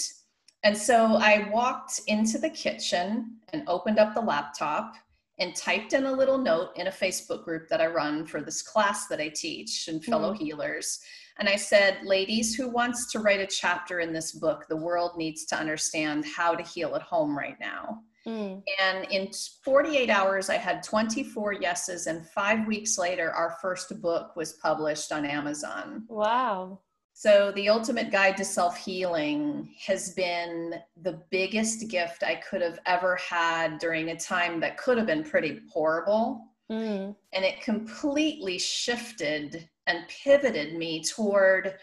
And 0.65 0.77
so 0.77 1.17
I 1.17 1.49
walked 1.51 2.01
into 2.07 2.39
the 2.39 2.51
kitchen 2.51 3.37
and 3.53 3.63
opened 3.69 3.99
up 3.99 4.15
the 4.15 4.21
laptop 4.21 4.95
and 5.39 5.55
typed 5.55 5.93
in 5.93 6.07
a 6.07 6.13
little 6.13 6.39
note 6.39 6.71
in 6.77 6.89
a 6.89 6.93
Facebook 6.93 7.45
group 7.45 7.69
that 7.69 7.81
I 7.81 7.87
run 7.87 8.27
for 8.27 8.41
this 8.41 8.61
class 8.63 9.07
that 9.07 9.21
I 9.21 9.29
teach 9.29 9.87
and 9.89 10.05
fellow 10.05 10.35
mm. 10.35 10.39
healers. 10.39 11.01
And 11.39 11.49
I 11.49 11.55
said, 11.55 11.99
ladies, 12.03 12.57
who 12.57 12.69
wants 12.69 13.13
to 13.13 13.21
write 13.21 13.41
a 13.41 13.47
chapter 13.47 14.01
in 14.01 14.13
this 14.13 14.33
book? 14.33 14.67
The 14.69 14.77
world 14.77 15.13
needs 15.17 15.45
to 15.47 15.57
understand 15.57 16.25
how 16.25 16.57
to 16.57 16.65
heal 16.65 16.97
at 16.97 17.03
home 17.03 17.39
right 17.39 17.57
now. 17.61 18.01
Mm. 18.27 18.63
And 18.81 19.07
in 19.13 19.31
48 19.65 20.11
hours, 20.11 20.51
I 20.51 20.57
had 20.57 20.83
24 20.83 21.53
yeses. 21.55 22.09
And 22.09 22.27
five 22.27 22.67
weeks 22.67 22.99
later, 22.99 23.31
our 23.31 23.57
first 23.63 24.03
book 24.03 24.35
was 24.35 24.55
published 24.55 25.13
on 25.13 25.25
Amazon. 25.25 26.05
Wow. 26.09 26.81
So, 27.19 27.51
the 27.57 27.69
ultimate 27.69 28.13
guide 28.13 28.37
to 28.37 28.45
self 28.45 28.77
healing 28.77 29.75
has 29.85 30.11
been 30.11 30.75
the 31.03 31.21
biggest 31.33 31.89
gift 31.89 32.23
I 32.23 32.37
could 32.37 32.63
have 32.63 32.79
ever 32.87 33.17
had 33.17 33.81
during 33.81 34.11
a 34.11 34.17
time 34.17 34.61
that 34.61 34.79
could 34.79 34.99
have 34.99 35.09
been 35.09 35.25
pretty 35.25 35.63
horrible. 35.69 36.45
Mm. 36.71 37.17
And 37.33 37.45
it 37.45 37.61
completely 37.61 38.57
shifted 38.57 39.69
and 39.89 40.07
pivoted 40.07 40.77
me 40.77 41.03
toward 41.03 41.75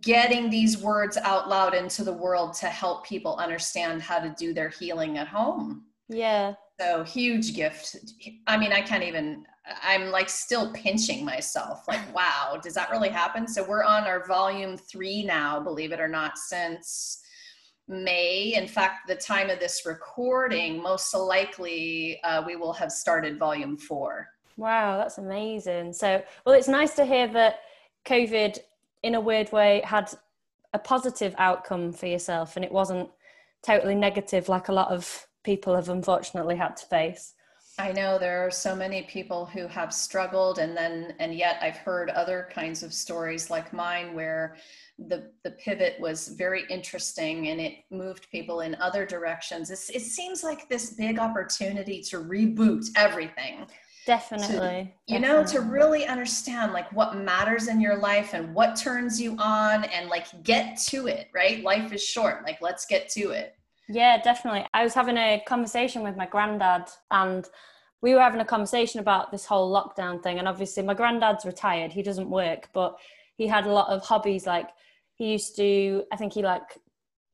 getting 0.00 0.48
these 0.48 0.78
words 0.78 1.18
out 1.18 1.50
loud 1.50 1.74
into 1.74 2.02
the 2.02 2.14
world 2.14 2.54
to 2.54 2.68
help 2.68 3.04
people 3.04 3.36
understand 3.36 4.00
how 4.00 4.18
to 4.18 4.34
do 4.38 4.54
their 4.54 4.70
healing 4.70 5.18
at 5.18 5.28
home. 5.28 5.84
Yeah. 6.08 6.54
So, 6.80 7.04
huge 7.04 7.54
gift. 7.54 7.96
I 8.46 8.56
mean, 8.56 8.72
I 8.72 8.80
can't 8.80 9.04
even 9.04 9.44
I'm 9.82 10.10
like 10.10 10.28
still 10.28 10.72
pinching 10.72 11.24
myself, 11.24 11.86
like, 11.88 12.00
wow, 12.14 12.58
does 12.62 12.74
that 12.74 12.90
really 12.90 13.08
happen? 13.08 13.46
So 13.46 13.64
we're 13.64 13.84
on 13.84 14.04
our 14.04 14.26
volume 14.26 14.76
three 14.76 15.24
now, 15.24 15.60
believe 15.60 15.92
it 15.92 16.00
or 16.00 16.08
not, 16.08 16.38
since 16.38 17.20
May. 17.86 18.54
In 18.54 18.66
fact, 18.66 19.08
the 19.08 19.16
time 19.16 19.50
of 19.50 19.60
this 19.60 19.82
recording, 19.86 20.82
most 20.82 21.14
likely 21.14 22.20
uh, 22.22 22.42
we 22.46 22.56
will 22.56 22.72
have 22.74 22.92
started 22.92 23.38
volume 23.38 23.76
four. 23.76 24.28
Wow, 24.56 24.98
that's 24.98 25.18
amazing. 25.18 25.92
So, 25.92 26.22
well, 26.44 26.54
it's 26.54 26.68
nice 26.68 26.94
to 26.96 27.04
hear 27.04 27.28
that 27.28 27.60
COVID, 28.04 28.58
in 29.02 29.14
a 29.14 29.20
weird 29.20 29.52
way, 29.52 29.82
had 29.84 30.12
a 30.74 30.78
positive 30.78 31.34
outcome 31.38 31.92
for 31.92 32.06
yourself 32.06 32.56
and 32.56 32.64
it 32.64 32.72
wasn't 32.72 33.08
totally 33.62 33.94
negative 33.94 34.48
like 34.48 34.68
a 34.68 34.72
lot 34.72 34.90
of 34.90 35.26
people 35.42 35.74
have 35.74 35.88
unfortunately 35.88 36.56
had 36.56 36.76
to 36.76 36.86
face. 36.86 37.34
I 37.78 37.92
know 37.92 38.18
there 38.18 38.44
are 38.44 38.50
so 38.50 38.74
many 38.74 39.02
people 39.02 39.46
who 39.46 39.68
have 39.68 39.94
struggled 39.94 40.58
and 40.58 40.76
then 40.76 41.14
and 41.20 41.32
yet 41.32 41.58
I've 41.62 41.76
heard 41.76 42.10
other 42.10 42.48
kinds 42.52 42.82
of 42.82 42.92
stories 42.92 43.50
like 43.50 43.72
mine 43.72 44.14
where 44.14 44.56
the 44.98 45.30
the 45.44 45.52
pivot 45.52 45.94
was 46.00 46.28
very 46.28 46.64
interesting 46.68 47.48
and 47.48 47.60
it 47.60 47.84
moved 47.90 48.28
people 48.32 48.62
in 48.62 48.74
other 48.76 49.06
directions. 49.06 49.70
It's, 49.70 49.90
it 49.90 50.02
seems 50.02 50.42
like 50.42 50.68
this 50.68 50.94
big 50.94 51.20
opportunity 51.20 52.02
to 52.02 52.18
reboot 52.18 52.86
everything. 52.96 53.66
Definitely. 54.06 54.94
To, 55.06 55.12
you 55.14 55.20
know, 55.20 55.44
to 55.44 55.60
really 55.60 56.06
understand 56.06 56.72
like 56.72 56.90
what 56.92 57.16
matters 57.16 57.68
in 57.68 57.80
your 57.80 57.98
life 57.98 58.32
and 58.32 58.54
what 58.54 58.74
turns 58.74 59.20
you 59.20 59.36
on 59.38 59.84
and 59.84 60.08
like 60.08 60.26
get 60.42 60.78
to 60.88 61.06
it, 61.06 61.28
right? 61.34 61.62
Life 61.62 61.92
is 61.92 62.02
short. 62.02 62.42
Like 62.42 62.60
let's 62.62 62.86
get 62.86 63.08
to 63.10 63.30
it. 63.30 63.54
Yeah, 63.88 64.20
definitely. 64.20 64.66
I 64.74 64.84
was 64.84 64.94
having 64.94 65.16
a 65.16 65.42
conversation 65.46 66.02
with 66.02 66.16
my 66.16 66.26
granddad 66.26 66.88
and 67.10 67.46
we 68.02 68.14
were 68.14 68.20
having 68.20 68.40
a 68.40 68.44
conversation 68.44 69.00
about 69.00 69.32
this 69.32 69.46
whole 69.46 69.72
lockdown 69.72 70.22
thing. 70.22 70.38
And 70.38 70.46
obviously, 70.46 70.82
my 70.82 70.94
granddad's 70.94 71.44
retired, 71.44 71.92
he 71.92 72.02
doesn't 72.02 72.28
work, 72.28 72.68
but 72.72 72.98
he 73.36 73.46
had 73.46 73.66
a 73.66 73.72
lot 73.72 73.88
of 73.88 74.02
hobbies. 74.02 74.46
Like, 74.46 74.68
he 75.14 75.32
used 75.32 75.56
to, 75.56 76.04
I 76.12 76.16
think 76.16 76.34
he 76.34 76.42
like 76.42 76.78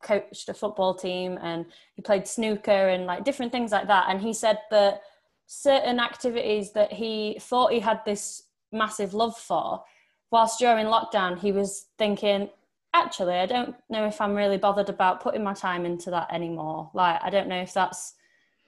coached 0.02 0.48
a 0.48 0.54
football 0.54 0.94
team 0.94 1.38
and 1.42 1.66
he 1.94 2.02
played 2.02 2.26
snooker 2.26 2.70
and 2.70 3.06
like 3.06 3.24
different 3.24 3.52
things 3.52 3.72
like 3.72 3.88
that. 3.88 4.06
And 4.08 4.20
he 4.20 4.32
said 4.32 4.58
that 4.70 5.02
certain 5.46 5.98
activities 5.98 6.72
that 6.72 6.92
he 6.92 7.36
thought 7.40 7.72
he 7.72 7.80
had 7.80 8.00
this 8.04 8.44
massive 8.72 9.12
love 9.12 9.36
for, 9.36 9.82
whilst 10.30 10.60
during 10.60 10.86
lockdown, 10.86 11.38
he 11.38 11.52
was 11.52 11.86
thinking, 11.98 12.48
actually, 12.94 13.34
I 13.34 13.46
don't 13.46 13.74
know 13.90 14.06
if 14.06 14.20
I'm 14.20 14.34
really 14.34 14.56
bothered 14.56 14.88
about 14.88 15.20
putting 15.20 15.42
my 15.42 15.52
time 15.52 15.84
into 15.84 16.10
that 16.10 16.32
anymore. 16.32 16.90
Like, 16.94 17.20
I 17.22 17.28
don't 17.28 17.48
know 17.48 17.60
if 17.60 17.74
that's 17.74 18.14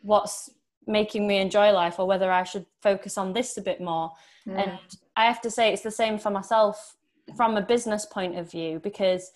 what's 0.03 0.51
making 0.87 1.27
me 1.27 1.39
enjoy 1.39 1.73
life 1.73 1.99
or 1.99 2.07
whether 2.07 2.31
I 2.31 2.43
should 2.43 2.67
focus 2.83 3.17
on 3.17 3.33
this 3.33 3.57
a 3.57 3.63
bit 3.63 3.81
more. 3.81 4.13
Mm. 4.47 4.63
And 4.63 4.79
I 5.17 5.27
have 5.27 5.41
to 5.43 5.51
say, 5.51 5.73
it's 5.73 5.83
the 5.83 5.91
same 5.91 6.19
for 6.19 6.31
myself 6.31 6.97
from 7.37 7.57
a 7.57 7.63
business 7.63 8.05
point 8.05 8.37
of 8.37 8.51
view 8.51 8.81
because 8.81 9.31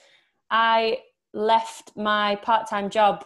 I 0.51 0.99
left 1.33 1.93
my 1.97 2.37
part 2.37 2.69
time 2.69 2.91
job 2.91 3.25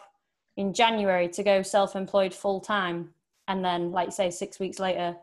in 0.57 0.73
January 0.73 1.29
to 1.29 1.43
go 1.43 1.63
self 1.63 1.97
employed 1.97 2.35
full 2.35 2.61
time. 2.61 3.11
And 3.49 3.65
then, 3.65 3.91
like 3.91 4.13
say, 4.13 4.31
six 4.31 4.59
weeks 4.59 4.79
later, 4.79 5.17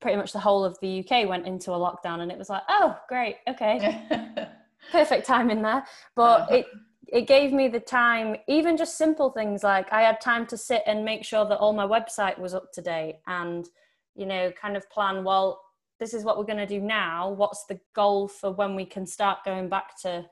pretty 0.00 0.16
much 0.16 0.32
the 0.32 0.38
whole 0.38 0.64
of 0.64 0.78
the 0.80 1.00
UK 1.00 1.28
went 1.28 1.46
into 1.46 1.72
a 1.72 1.76
lockdown. 1.76 2.20
And 2.20 2.30
it 2.30 2.38
was 2.38 2.48
like, 2.48 2.62
oh, 2.68 2.98
great, 3.08 3.36
okay. 3.48 4.48
perfect 4.90 5.26
time 5.26 5.50
in 5.50 5.62
there. 5.62 5.84
But 6.16 6.40
uh-huh. 6.42 6.54
it 6.56 6.66
it 7.12 7.26
gave 7.28 7.52
me 7.52 7.68
the 7.68 7.78
time, 7.78 8.36
even 8.48 8.76
just 8.76 8.96
simple 8.96 9.30
things 9.30 9.62
like 9.62 9.92
I 9.92 10.00
had 10.00 10.20
time 10.20 10.46
to 10.46 10.56
sit 10.56 10.82
and 10.86 11.04
make 11.04 11.24
sure 11.24 11.46
that 11.46 11.58
all 11.58 11.74
my 11.74 11.86
website 11.86 12.38
was 12.38 12.54
up 12.54 12.72
to 12.72 12.80
date 12.80 13.16
and, 13.26 13.68
you 14.14 14.24
know, 14.24 14.50
kind 14.52 14.78
of 14.78 14.88
plan, 14.90 15.22
well, 15.22 15.60
this 16.00 16.14
is 16.14 16.24
what 16.24 16.38
we're 16.38 16.44
going 16.44 16.56
to 16.56 16.66
do 16.66 16.80
now. 16.80 17.30
What's 17.30 17.66
the 17.66 17.78
goal 17.94 18.28
for 18.28 18.50
when 18.52 18.74
we 18.74 18.86
can 18.86 19.06
start 19.06 19.44
going 19.44 19.68
back 19.68 20.00
to 20.02 20.24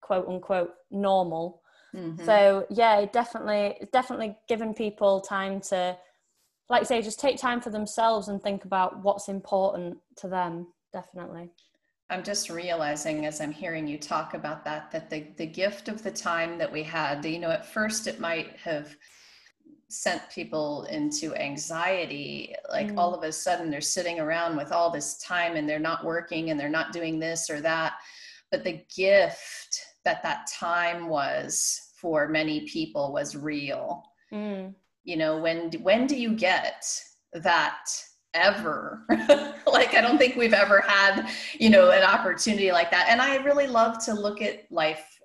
quote 0.00 0.26
unquote 0.26 0.72
normal? 0.90 1.62
Mm-hmm. 1.94 2.24
So 2.24 2.66
yeah, 2.70 2.98
it 2.98 3.12
definitely, 3.12 3.86
definitely 3.92 4.36
given 4.48 4.74
people 4.74 5.20
time 5.20 5.60
to, 5.68 5.96
like 6.68 6.80
I 6.80 6.84
say, 6.84 7.02
just 7.02 7.20
take 7.20 7.38
time 7.38 7.60
for 7.60 7.70
themselves 7.70 8.26
and 8.26 8.42
think 8.42 8.64
about 8.64 9.04
what's 9.04 9.28
important 9.28 9.98
to 10.16 10.28
them. 10.28 10.66
Definitely. 10.92 11.50
I'm 12.08 12.22
just 12.22 12.50
realizing 12.50 13.26
as 13.26 13.40
I'm 13.40 13.50
hearing 13.50 13.86
you 13.86 13.98
talk 13.98 14.34
about 14.34 14.64
that, 14.64 14.90
that 14.92 15.10
the, 15.10 15.26
the 15.36 15.46
gift 15.46 15.88
of 15.88 16.02
the 16.02 16.10
time 16.10 16.56
that 16.58 16.70
we 16.70 16.82
had, 16.84 17.24
you 17.24 17.40
know, 17.40 17.50
at 17.50 17.66
first 17.66 18.06
it 18.06 18.20
might 18.20 18.56
have 18.58 18.94
sent 19.88 20.22
people 20.30 20.84
into 20.84 21.34
anxiety. 21.34 22.54
Like 22.70 22.88
mm. 22.88 22.98
all 22.98 23.12
of 23.12 23.24
a 23.24 23.32
sudden 23.32 23.70
they're 23.70 23.80
sitting 23.80 24.20
around 24.20 24.56
with 24.56 24.70
all 24.70 24.90
this 24.90 25.18
time 25.18 25.56
and 25.56 25.68
they're 25.68 25.78
not 25.80 26.04
working 26.04 26.50
and 26.50 26.58
they're 26.58 26.68
not 26.68 26.92
doing 26.92 27.18
this 27.18 27.50
or 27.50 27.60
that. 27.62 27.94
But 28.52 28.62
the 28.62 28.84
gift 28.94 29.80
that 30.04 30.22
that 30.22 30.48
time 30.52 31.08
was 31.08 31.92
for 32.00 32.28
many 32.28 32.68
people 32.68 33.12
was 33.12 33.36
real. 33.36 34.04
Mm. 34.32 34.74
You 35.02 35.16
know, 35.16 35.38
when, 35.38 35.72
when 35.82 36.06
do 36.06 36.16
you 36.16 36.34
get 36.34 36.84
that 37.32 37.88
ever. 38.36 39.02
like 39.66 39.94
I 39.94 40.00
don't 40.00 40.18
think 40.18 40.36
we've 40.36 40.52
ever 40.52 40.80
had, 40.80 41.28
you 41.58 41.70
know, 41.70 41.90
an 41.90 42.02
opportunity 42.02 42.70
like 42.70 42.90
that. 42.90 43.06
And 43.08 43.20
I 43.20 43.36
really 43.36 43.66
love 43.66 44.04
to 44.04 44.14
look 44.14 44.42
at 44.42 44.70
life 44.70 45.18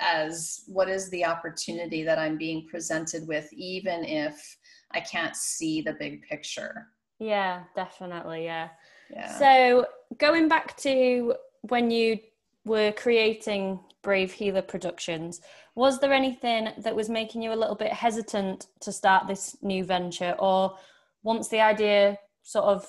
as 0.00 0.64
what 0.66 0.88
is 0.88 1.08
the 1.10 1.24
opportunity 1.24 2.02
that 2.02 2.18
I'm 2.18 2.36
being 2.36 2.66
presented 2.68 3.26
with 3.26 3.52
even 3.52 4.04
if 4.04 4.56
I 4.92 5.00
can't 5.00 5.36
see 5.36 5.82
the 5.82 5.94
big 5.94 6.22
picture. 6.22 6.88
Yeah, 7.18 7.64
definitely, 7.74 8.44
yeah. 8.44 8.68
Yeah. 9.10 9.38
So, 9.38 9.86
going 10.18 10.48
back 10.48 10.76
to 10.78 11.34
when 11.62 11.90
you 11.90 12.18
were 12.64 12.92
creating 12.92 13.80
Brave 14.02 14.32
Healer 14.32 14.62
Productions, 14.62 15.40
was 15.74 15.98
there 16.00 16.12
anything 16.12 16.68
that 16.78 16.94
was 16.94 17.08
making 17.08 17.42
you 17.42 17.52
a 17.52 17.54
little 17.54 17.74
bit 17.74 17.92
hesitant 17.92 18.66
to 18.80 18.92
start 18.92 19.28
this 19.28 19.56
new 19.62 19.84
venture? 19.84 20.34
Or 20.38 20.76
once 21.22 21.48
the 21.48 21.60
idea 21.60 22.18
sort 22.46 22.66
of 22.66 22.86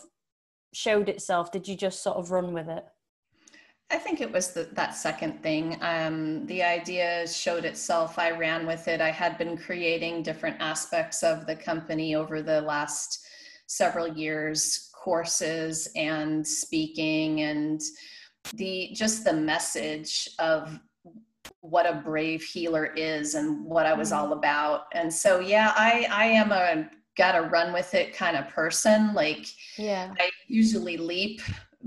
showed 0.72 1.10
itself, 1.10 1.52
did 1.52 1.68
you 1.68 1.76
just 1.76 2.04
sort 2.04 2.18
of 2.18 2.30
run 2.30 2.54
with 2.54 2.70
it? 2.70 2.86
I 3.90 3.98
think 3.98 4.22
it 4.22 4.32
was 4.32 4.52
the, 4.52 4.70
that 4.74 4.96
second 4.96 5.42
thing. 5.42 5.78
Um, 5.82 6.46
the 6.46 6.62
idea 6.62 7.28
showed 7.28 7.66
itself. 7.66 8.20
I 8.20 8.32
ran 8.32 8.68
with 8.68 8.88
it. 8.88 9.02
I 9.02 9.10
had 9.10 9.38
been 9.38 9.58
creating 9.58 10.22
different 10.22 10.58
aspects 10.60 11.24
of 11.24 11.48
the 11.48 11.56
company 11.56 12.14
over 12.14 12.42
the 12.42 12.62
last 12.62 13.26
several 13.66 14.08
years, 14.08 14.92
courses 14.94 15.90
and 15.96 16.46
speaking, 16.46 17.42
and 17.42 17.82
the 18.54 18.92
just 18.94 19.24
the 19.24 19.34
message 19.34 20.30
of 20.38 20.80
what 21.62 21.90
a 21.90 22.02
brave 22.06 22.44
healer 22.44 22.94
is 22.96 23.36
and 23.36 23.66
what 23.66 23.86
I 23.86 23.94
was 23.94 24.12
mm-hmm. 24.12 24.26
all 24.26 24.34
about. 24.34 24.84
And 24.94 25.12
so, 25.12 25.40
yeah, 25.40 25.74
I 25.76 26.08
I 26.12 26.26
am 26.26 26.52
a 26.52 26.90
gotta 27.18 27.42
run 27.42 27.74
with 27.74 27.94
it 27.94 28.14
kind 28.14 28.38
of 28.38 28.48
person. 28.50 29.14
Like, 29.14 29.48
yeah, 29.78 30.14
I 30.20 30.30
usually 30.48 30.98
leap 30.98 31.42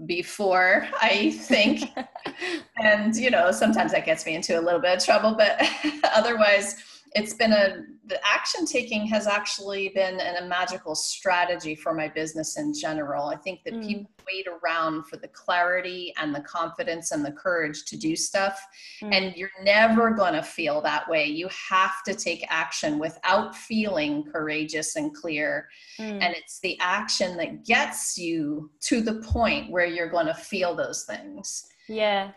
before 0.07 0.87
I 1.01 1.31
think. 1.33 1.91
and, 2.77 3.15
you 3.17 3.31
know, 3.31 3.51
sometimes 3.53 3.93
that 3.93 4.07
gets 4.07 4.27
me 4.27 4.35
into 4.35 4.59
a 4.59 4.63
little 4.63 4.81
bit 4.81 4.97
of 4.97 5.05
trouble, 5.05 5.35
but 5.35 5.61
otherwise, 6.15 6.77
it's 7.12 7.35
been 7.35 7.52
a 7.52 7.83
the 8.07 8.21
action 8.26 8.67
taking 8.67 9.07
has 9.07 9.26
actually 9.26 9.88
been 9.90 10.21
an, 10.21 10.43
a 10.43 10.47
magical 10.47 10.95
strategy 10.95 11.75
for 11.75 11.95
my 11.95 12.09
business 12.09 12.57
in 12.57 12.73
general 12.73 13.26
i 13.26 13.37
think 13.37 13.62
that 13.64 13.75
mm. 13.75 13.87
people 13.87 14.11
wait 14.26 14.47
around 14.47 15.05
for 15.07 15.17
the 15.17 15.29
clarity 15.29 16.12
and 16.19 16.35
the 16.35 16.40
confidence 16.40 17.11
and 17.11 17.25
the 17.25 17.33
courage 17.33 17.85
to 17.85 17.97
do 17.97 18.14
stuff 18.14 18.64
mm. 19.02 19.12
and 19.12 19.35
you're 19.37 19.50
never 19.62 20.11
going 20.11 20.35
to 20.35 20.43
feel 20.43 20.81
that 20.81 21.09
way 21.09 21.25
you 21.25 21.49
have 21.49 22.02
to 22.05 22.14
take 22.14 22.45
action 22.49 22.99
without 22.99 23.55
feeling 23.57 24.25
courageous 24.25 24.97
and 24.97 25.14
clear 25.14 25.69
mm. 25.99 26.23
and 26.23 26.35
it's 26.37 26.61
the 26.61 26.79
action 26.81 27.37
that 27.37 27.64
gets 27.64 28.17
you 28.17 28.71
to 28.81 29.00
the 29.00 29.14
point 29.23 29.71
where 29.71 29.87
you're 29.87 30.11
going 30.11 30.26
to 30.26 30.35
feel 30.35 30.75
those 30.75 31.05
things 31.05 31.67
yeah 31.88 32.31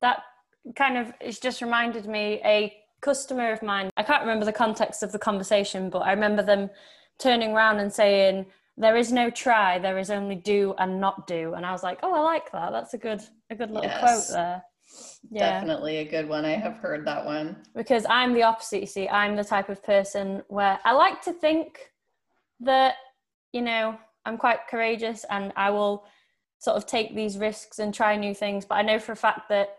that 0.00 0.22
kind 0.76 0.96
of 0.96 1.12
it's 1.20 1.38
just 1.38 1.62
reminded 1.62 2.06
me 2.06 2.40
a 2.44 2.72
customer 3.00 3.52
of 3.52 3.62
mine, 3.62 3.90
I 3.96 4.02
can't 4.02 4.22
remember 4.22 4.44
the 4.44 4.52
context 4.52 5.02
of 5.02 5.12
the 5.12 5.18
conversation, 5.18 5.90
but 5.90 6.00
I 6.00 6.12
remember 6.12 6.42
them 6.42 6.70
turning 7.18 7.52
around 7.52 7.78
and 7.78 7.92
saying, 7.92 8.46
There 8.76 8.96
is 8.96 9.12
no 9.12 9.30
try, 9.30 9.78
there 9.78 9.98
is 9.98 10.10
only 10.10 10.36
do 10.36 10.74
and 10.78 11.00
not 11.00 11.26
do. 11.26 11.54
And 11.54 11.64
I 11.64 11.72
was 11.72 11.82
like, 11.82 12.00
Oh, 12.02 12.14
I 12.14 12.20
like 12.20 12.50
that. 12.52 12.72
That's 12.72 12.94
a 12.94 12.98
good 12.98 13.22
a 13.50 13.54
good 13.54 13.70
little 13.70 13.88
yes. 13.88 14.00
quote 14.00 14.36
there. 14.36 14.62
Yeah. 15.30 15.60
Definitely 15.60 15.98
a 15.98 16.04
good 16.04 16.28
one. 16.28 16.44
I 16.44 16.56
have 16.56 16.76
heard 16.76 17.06
that 17.06 17.24
one. 17.24 17.56
Because 17.74 18.04
I'm 18.08 18.32
the 18.32 18.42
opposite, 18.42 18.80
you 18.80 18.86
see. 18.86 19.08
I'm 19.08 19.36
the 19.36 19.44
type 19.44 19.68
of 19.68 19.82
person 19.82 20.42
where 20.48 20.78
I 20.84 20.92
like 20.92 21.22
to 21.22 21.32
think 21.32 21.92
that, 22.60 22.96
you 23.52 23.62
know, 23.62 23.96
I'm 24.24 24.36
quite 24.36 24.68
courageous 24.68 25.24
and 25.30 25.52
I 25.56 25.70
will 25.70 26.04
sort 26.58 26.76
of 26.76 26.86
take 26.86 27.14
these 27.14 27.38
risks 27.38 27.78
and 27.78 27.94
try 27.94 28.16
new 28.16 28.34
things. 28.34 28.64
But 28.64 28.76
I 28.76 28.82
know 28.82 28.98
for 28.98 29.12
a 29.12 29.16
fact 29.16 29.48
that 29.48 29.76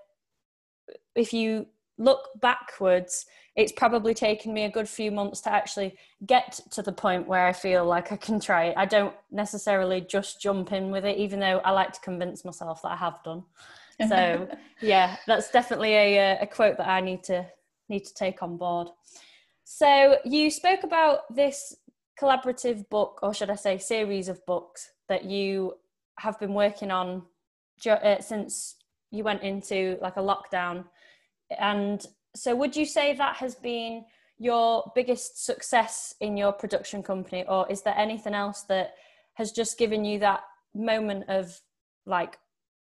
if 1.15 1.33
you 1.33 1.67
look 2.01 2.29
backwards, 2.41 3.25
it's 3.55 3.71
probably 3.71 4.13
taken 4.13 4.53
me 4.53 4.63
a 4.63 4.71
good 4.71 4.89
few 4.89 5.11
months 5.11 5.41
to 5.41 5.51
actually 5.51 5.95
get 6.25 6.59
to 6.71 6.81
the 6.81 6.91
point 6.91 7.27
where 7.27 7.45
I 7.45 7.53
feel 7.53 7.85
like 7.85 8.11
I 8.11 8.17
can 8.17 8.39
try 8.39 8.65
it. 8.65 8.77
I 8.77 8.85
don't 8.85 9.13
necessarily 9.29 10.01
just 10.01 10.41
jump 10.41 10.71
in 10.71 10.89
with 10.89 11.05
it, 11.05 11.17
even 11.17 11.39
though 11.39 11.59
I 11.59 11.71
like 11.71 11.93
to 11.93 11.99
convince 11.99 12.43
myself 12.43 12.81
that 12.81 12.93
I 12.93 12.95
have 12.95 13.23
done. 13.23 13.43
So 14.07 14.47
yeah, 14.81 15.17
that's 15.27 15.51
definitely 15.51 15.93
a, 15.93 16.39
a 16.41 16.47
quote 16.47 16.77
that 16.77 16.87
I 16.87 17.01
need 17.01 17.23
to 17.25 17.45
need 17.89 18.05
to 18.05 18.13
take 18.13 18.41
on 18.41 18.57
board. 18.57 18.87
So 19.63 20.17
you 20.25 20.49
spoke 20.49 20.83
about 20.83 21.33
this 21.33 21.75
collaborative 22.19 22.89
book, 22.89 23.19
or 23.21 23.33
should 23.33 23.49
I 23.49 23.55
say, 23.55 23.77
series 23.77 24.27
of 24.29 24.45
books 24.45 24.91
that 25.09 25.25
you 25.25 25.73
have 26.19 26.39
been 26.39 26.53
working 26.53 26.89
on 26.89 27.23
uh, 27.85 28.21
since 28.21 28.75
you 29.11 29.23
went 29.23 29.43
into 29.43 29.97
like 30.01 30.17
a 30.17 30.21
lockdown 30.21 30.85
and 31.59 32.05
so, 32.35 32.55
would 32.55 32.75
you 32.75 32.85
say 32.85 33.13
that 33.13 33.35
has 33.37 33.55
been 33.55 34.05
your 34.39 34.91
biggest 34.95 35.45
success 35.45 36.15
in 36.19 36.37
your 36.37 36.51
production 36.51 37.03
company, 37.03 37.45
or 37.47 37.69
is 37.69 37.81
there 37.81 37.97
anything 37.97 38.33
else 38.33 38.63
that 38.63 38.95
has 39.33 39.51
just 39.51 39.77
given 39.77 40.03
you 40.03 40.19
that 40.19 40.41
moment 40.73 41.25
of 41.29 41.59
like 42.05 42.37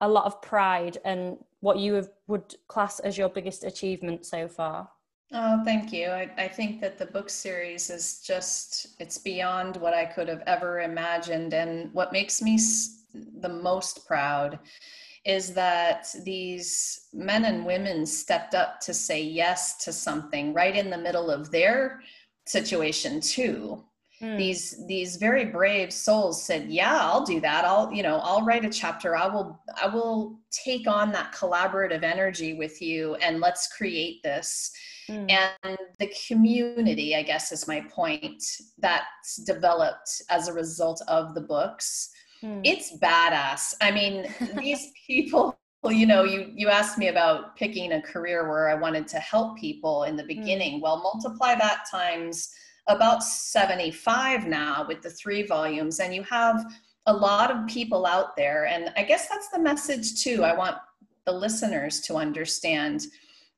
a 0.01 0.09
lot 0.09 0.27
of 0.27 0.43
pride 0.43 0.99
and 1.05 1.39
what 1.61 1.79
you 1.79 1.95
have, 1.95 2.11
would 2.27 2.55
class 2.69 3.01
as 3.01 3.17
your 3.17 3.29
biggest 3.29 3.65
achievement 3.65 4.27
so 4.27 4.49
far? 4.49 4.89
Oh, 5.33 5.63
thank 5.65 5.93
you. 5.93 6.09
I, 6.09 6.31
I 6.37 6.49
think 6.49 6.81
that 6.81 6.99
the 6.99 7.07
book 7.07 7.31
series 7.31 7.91
is 7.91 8.21
just, 8.21 9.01
it's 9.01 9.19
beyond 9.19 9.77
what 9.77 9.95
I 9.95 10.05
could 10.05 10.29
have 10.29 10.43
ever 10.47 10.81
imagined. 10.81 11.53
And 11.55 11.93
what 11.93 12.13
makes 12.13 12.41
me 12.41 12.59
the 13.41 13.49
most 13.49 14.07
proud 14.07 14.59
is 15.27 15.53
that 15.55 16.07
these 16.25 17.09
men 17.13 17.45
and 17.47 17.67
women 17.67 18.07
stepped 18.07 18.55
up 18.55 18.81
to 18.81 18.95
say 18.95 19.21
yes 19.21 19.77
to 19.85 19.93
something 19.93 20.55
right 20.55 20.77
in 20.77 20.89
the 20.89 20.97
middle 20.97 21.31
of 21.31 21.51
their 21.51 22.01
situation 22.47 23.21
too. 23.21 23.83
Mm. 24.23 24.39
these 24.39 24.87
these 24.87 25.17
very 25.17 25.45
brave 25.45 25.93
souls 25.93 26.43
said 26.43 26.71
yeah 26.71 26.99
i'll 27.03 27.23
do 27.23 27.39
that. 27.41 27.67
I'll 27.67 27.93
you 27.93 28.03
know 28.03 28.17
i'll 28.23 28.47
write 28.47 28.65
a 28.65 28.71
chapter. 28.71 29.15
I 29.15 29.27
will 29.27 29.61
i 29.83 29.87
will 29.87 30.39
take 30.51 30.87
on 30.89 31.13
that 31.13 31.35
collaborative 31.35 32.03
energy 32.03 32.55
with 32.55 32.81
you 32.81 33.17
and 33.17 33.41
let's 33.41 33.69
create 33.77 34.23
this. 34.23 34.73
Mm. 35.11 35.31
and 35.31 35.79
the 36.01 36.11
community 36.27 37.15
i 37.15 37.23
guess 37.23 37.53
is 37.53 37.69
my 37.69 37.81
point 37.91 38.43
that's 38.79 39.37
developed 39.45 40.11
as 40.31 40.49
a 40.49 40.53
result 40.53 41.01
of 41.07 41.35
the 41.35 41.43
books 41.43 42.11
Hmm. 42.41 42.61
It's 42.65 42.97
badass. 42.99 43.75
I 43.81 43.91
mean, 43.91 44.27
these 44.59 44.93
people 45.07 45.59
you 45.85 46.07
know 46.07 46.25
you 46.25 46.51
you 46.55 46.69
asked 46.69 46.99
me 46.99 47.09
about 47.09 47.55
picking 47.57 47.93
a 47.93 48.03
career 48.03 48.49
where 48.49 48.69
i 48.69 48.75
wanted 48.75 49.07
to 49.07 49.19
help 49.19 49.57
people 49.57 50.03
in 50.05 50.17
the 50.17 50.23
hmm. 50.23 50.29
beginning 50.29 50.81
well 50.81 51.01
multiply 51.01 51.55
that 51.55 51.85
times 51.89 52.51
about 52.89 53.23
75 53.23 54.47
now 54.47 54.85
with 54.89 55.03
the 55.03 55.11
three 55.11 55.45
volumes 55.45 56.01
and 56.01 56.15
you 56.15 56.23
have 56.25 56.65
a 57.07 57.13
lot 57.13 57.51
of 57.51 57.67
people 57.67 58.07
out 58.07 58.37
there 58.37 58.67
and 58.67 58.93
i 58.97 59.03
guess 59.03 59.29
that's 59.29 59.49
the 59.51 59.59
message 59.59 60.23
too 60.23 60.43
i 60.43 60.53
want 60.53 60.77
the 61.25 61.33
listeners 61.33 62.01
to 62.01 62.17
understand 62.17 63.07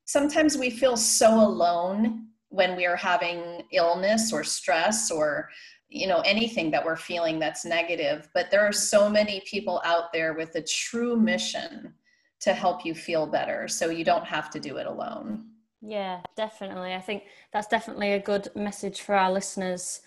sometimes 0.04 0.56
we 0.56 0.70
feel 0.70 0.96
so 0.96 1.40
alone 1.40 2.26
when 2.50 2.76
we 2.76 2.86
are 2.86 2.96
having 2.96 3.62
illness 3.72 4.32
or 4.32 4.42
stress 4.42 5.10
or 5.10 5.48
you 5.88 6.06
know 6.06 6.20
anything 6.20 6.70
that 6.70 6.84
we're 6.84 6.96
feeling 6.96 7.38
that's 7.38 7.64
negative 7.64 8.28
but 8.34 8.50
there 8.50 8.66
are 8.66 8.72
so 8.72 9.08
many 9.08 9.42
people 9.46 9.80
out 9.84 10.12
there 10.12 10.34
with 10.34 10.54
a 10.54 10.62
true 10.62 11.16
mission 11.16 11.92
to 12.40 12.52
help 12.52 12.84
you 12.84 12.94
feel 12.94 13.26
better 13.26 13.66
so 13.66 13.90
you 13.90 14.04
don't 14.04 14.24
have 14.24 14.50
to 14.50 14.60
do 14.60 14.76
it 14.76 14.86
alone. 14.86 15.46
Yeah 15.80 16.20
definitely. 16.36 16.94
I 16.94 17.00
think 17.00 17.24
that's 17.52 17.68
definitely 17.68 18.12
a 18.12 18.20
good 18.20 18.48
message 18.54 19.00
for 19.00 19.14
our 19.14 19.32
listeners 19.32 20.00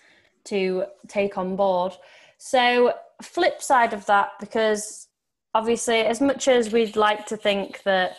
to 0.44 0.84
take 1.08 1.36
on 1.36 1.56
board. 1.56 1.92
So 2.38 2.94
flip 3.20 3.62
side 3.62 3.92
of 3.92 4.06
that 4.06 4.30
because 4.40 5.08
obviously 5.54 6.00
as 6.00 6.20
much 6.20 6.48
as 6.48 6.72
we'd 6.72 6.96
like 6.96 7.26
to 7.26 7.36
think 7.36 7.82
that 7.82 8.16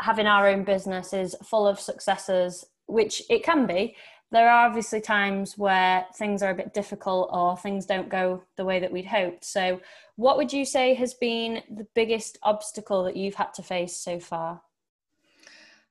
having 0.00 0.26
our 0.26 0.48
own 0.48 0.64
business 0.64 1.12
is 1.12 1.34
full 1.44 1.66
of 1.66 1.78
successes 1.80 2.64
which 2.86 3.22
it 3.30 3.44
can 3.44 3.66
be 3.66 3.94
there 4.30 4.48
are 4.48 4.66
obviously 4.66 5.00
times 5.00 5.58
where 5.58 6.06
things 6.14 6.42
are 6.42 6.50
a 6.50 6.54
bit 6.54 6.72
difficult 6.72 7.30
or 7.32 7.56
things 7.56 7.86
don't 7.86 8.08
go 8.08 8.42
the 8.56 8.64
way 8.64 8.78
that 8.78 8.92
we'd 8.92 9.06
hoped. 9.06 9.44
So, 9.44 9.80
what 10.16 10.36
would 10.36 10.52
you 10.52 10.64
say 10.64 10.94
has 10.94 11.14
been 11.14 11.62
the 11.70 11.86
biggest 11.94 12.38
obstacle 12.42 13.04
that 13.04 13.16
you've 13.16 13.34
had 13.34 13.54
to 13.54 13.62
face 13.62 13.96
so 13.96 14.20
far? 14.20 14.60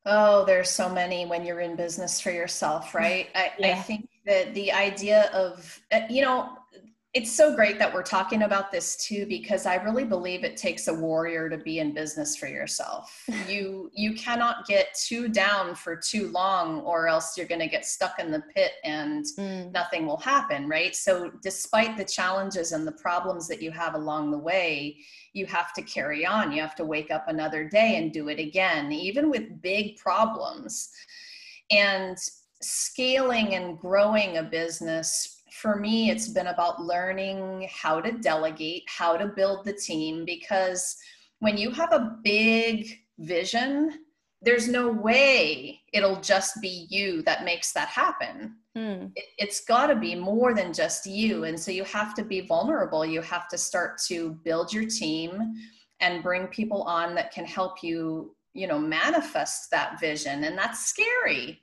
Oh, 0.06 0.46
there's 0.46 0.70
so 0.70 0.88
many 0.88 1.26
when 1.26 1.46
you're 1.46 1.60
in 1.60 1.76
business 1.76 2.22
for 2.22 2.32
yourself, 2.32 2.96
right? 2.96 3.28
I, 3.36 3.52
yeah. 3.60 3.72
I 3.72 3.76
think 3.76 4.08
that 4.26 4.54
the 4.54 4.72
idea 4.72 5.30
of, 5.34 5.82
uh, 5.92 6.02
you 6.10 6.22
know, 6.22 6.59
it's 7.16 7.32
so 7.32 7.56
great 7.56 7.80
that 7.80 7.92
we're 7.92 8.04
talking 8.04 8.44
about 8.44 8.72
this 8.72 8.96
too 8.98 9.26
because 9.26 9.66
i 9.66 9.76
really 9.76 10.04
believe 10.04 10.44
it 10.44 10.56
takes 10.56 10.88
a 10.88 10.94
warrior 10.94 11.50
to 11.50 11.58
be 11.58 11.80
in 11.80 11.94
business 11.94 12.36
for 12.36 12.48
yourself. 12.48 13.26
You 13.48 13.90
you 13.96 14.14
cannot 14.14 14.68
get 14.68 14.94
too 14.94 15.28
down 15.28 15.74
for 15.74 15.96
too 15.96 16.30
long 16.30 16.82
or 16.82 17.08
else 17.08 17.36
you're 17.36 17.48
going 17.48 17.62
to 17.62 17.68
get 17.68 17.86
stuck 17.86 18.20
in 18.20 18.30
the 18.30 18.44
pit 18.56 18.74
and 18.84 19.26
mm. 19.26 19.72
nothing 19.72 20.06
will 20.06 20.18
happen 20.18 20.68
right? 20.68 20.96
So 20.96 21.32
despite 21.42 21.98
the 21.98 22.06
challenges 22.06 22.74
and 22.74 22.86
the 22.86 22.92
problems 22.92 23.48
that 23.48 23.62
you 23.62 23.72
have 23.72 23.96
along 23.96 24.30
the 24.30 24.38
way 24.38 24.98
you 25.34 25.46
have 25.48 25.74
to 25.74 25.82
carry 25.82 26.26
on. 26.26 26.52
You 26.52 26.62
have 26.62 26.76
to 26.76 26.86
wake 26.86 27.12
up 27.12 27.28
another 27.28 27.68
day 27.68 27.98
and 27.98 28.12
do 28.12 28.30
it 28.30 28.40
again 28.40 28.92
even 28.92 29.30
with 29.30 29.62
big 29.62 29.98
problems. 29.98 30.90
And 31.72 32.18
scaling 32.62 33.56
and 33.56 33.80
growing 33.80 34.38
a 34.38 34.44
business 34.44 35.39
for 35.62 35.76
me, 35.76 36.10
it's 36.10 36.30
been 36.30 36.48
about 36.48 36.82
learning 36.82 37.70
how 37.72 38.00
to 38.02 38.12
delegate, 38.12 38.84
how 38.88 39.18
to 39.18 39.28
build 39.28 39.66
the 39.66 39.74
team, 39.74 40.26
because 40.26 40.96
when 41.40 41.58
you 41.58 41.72
have 41.72 41.94
a 41.94 42.18
big 42.24 43.00
vision, 43.20 44.00
there's 44.42 44.70
no 44.70 44.90
way 44.90 45.82
it'll 45.92 46.22
just 46.22 46.62
be 46.62 46.88
you 46.90 47.22
that 47.24 47.44
makes 47.44 47.74
that 47.74 47.90
happen. 47.90 48.56
Mm. 48.78 49.12
It, 49.16 49.26
it's 49.38 49.66
got 49.66 49.88
to 49.88 49.96
be 49.96 50.16
more 50.16 50.54
than 50.54 50.72
just 50.72 51.06
you. 51.06 51.44
And 51.44 51.60
so 51.60 51.72
you 51.72 51.84
have 51.84 52.14
to 52.16 52.24
be 52.24 52.42
vulnerable. 52.42 53.06
You 53.06 53.22
have 53.22 53.50
to 53.50 53.58
start 53.58 54.00
to 54.08 54.40
build 54.46 54.72
your 54.72 54.86
team 54.86 55.56
and 56.00 56.24
bring 56.24 56.48
people 56.48 56.84
on 56.84 57.16
that 57.16 57.34
can 57.34 57.46
help 57.46 57.84
you, 57.84 58.36
you 58.54 58.68
know, 58.68 58.80
manifest 58.80 59.70
that 59.72 60.00
vision. 60.00 60.46
And 60.46 60.58
that's 60.58 60.86
scary. 60.86 61.62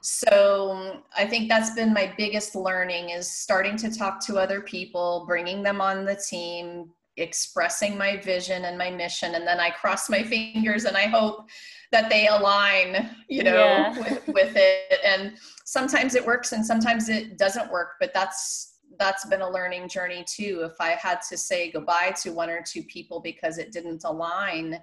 So 0.00 1.02
I 1.16 1.26
think 1.26 1.48
that's 1.48 1.74
been 1.74 1.92
my 1.92 2.12
biggest 2.16 2.54
learning 2.54 3.10
is 3.10 3.30
starting 3.30 3.76
to 3.78 3.90
talk 3.90 4.24
to 4.26 4.38
other 4.38 4.60
people, 4.60 5.24
bringing 5.26 5.62
them 5.62 5.80
on 5.80 6.04
the 6.04 6.16
team, 6.16 6.90
expressing 7.18 7.98
my 7.98 8.16
vision 8.16 8.64
and 8.64 8.78
my 8.78 8.90
mission 8.90 9.34
and 9.34 9.46
then 9.46 9.60
i 9.60 9.70
cross 9.70 10.08
my 10.08 10.22
fingers 10.54 10.84
and 10.84 10.96
i 10.96 11.06
hope 11.06 11.48
that 11.90 12.08
they 12.08 12.28
align 12.28 13.10
you 13.28 13.42
know 13.42 13.56
yeah. 13.56 13.98
with, 13.98 14.28
with 14.28 14.52
it 14.56 15.00
and 15.04 15.34
sometimes 15.64 16.14
it 16.14 16.24
works 16.24 16.52
and 16.52 16.64
sometimes 16.64 17.08
it 17.08 17.36
doesn't 17.36 17.70
work 17.70 17.92
but 18.00 18.12
that's 18.14 18.76
that's 18.98 19.26
been 19.26 19.42
a 19.42 19.50
learning 19.50 19.88
journey 19.88 20.24
too 20.26 20.62
if 20.64 20.80
i 20.80 20.90
had 20.90 21.20
to 21.28 21.36
say 21.36 21.70
goodbye 21.70 22.12
to 22.16 22.32
one 22.32 22.50
or 22.50 22.62
two 22.66 22.82
people 22.84 23.20
because 23.20 23.58
it 23.58 23.72
didn't 23.72 24.04
align 24.04 24.78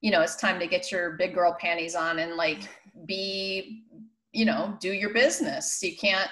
you 0.00 0.10
know 0.10 0.22
it's 0.22 0.36
time 0.36 0.58
to 0.58 0.66
get 0.66 0.90
your 0.90 1.12
big 1.12 1.34
girl 1.34 1.56
panties 1.60 1.94
on 1.94 2.18
and 2.18 2.34
like 2.34 2.68
be 3.06 3.84
you 4.34 4.44
know 4.44 4.76
do 4.80 4.92
your 4.92 5.12
business 5.12 5.82
you 5.82 5.96
can't 5.96 6.30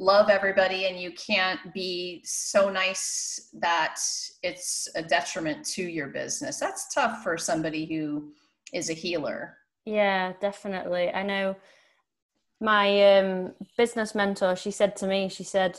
love 0.00 0.30
everybody 0.30 0.86
and 0.86 0.98
you 0.98 1.12
can't 1.12 1.60
be 1.74 2.22
so 2.24 2.70
nice 2.70 3.50
that 3.52 4.00
it's 4.42 4.88
a 4.94 5.02
detriment 5.02 5.64
to 5.66 5.82
your 5.82 6.08
business. 6.08 6.58
That's 6.58 6.92
tough 6.92 7.22
for 7.22 7.36
somebody 7.36 7.84
who 7.84 8.32
is 8.72 8.88
a 8.88 8.94
healer. 8.94 9.58
Yeah, 9.84 10.32
definitely. 10.40 11.10
I 11.10 11.22
know 11.22 11.54
my 12.62 13.18
um, 13.18 13.52
business 13.76 14.14
mentor, 14.14 14.56
she 14.56 14.70
said 14.70 14.96
to 14.96 15.06
me, 15.06 15.28
she 15.28 15.44
said, 15.44 15.78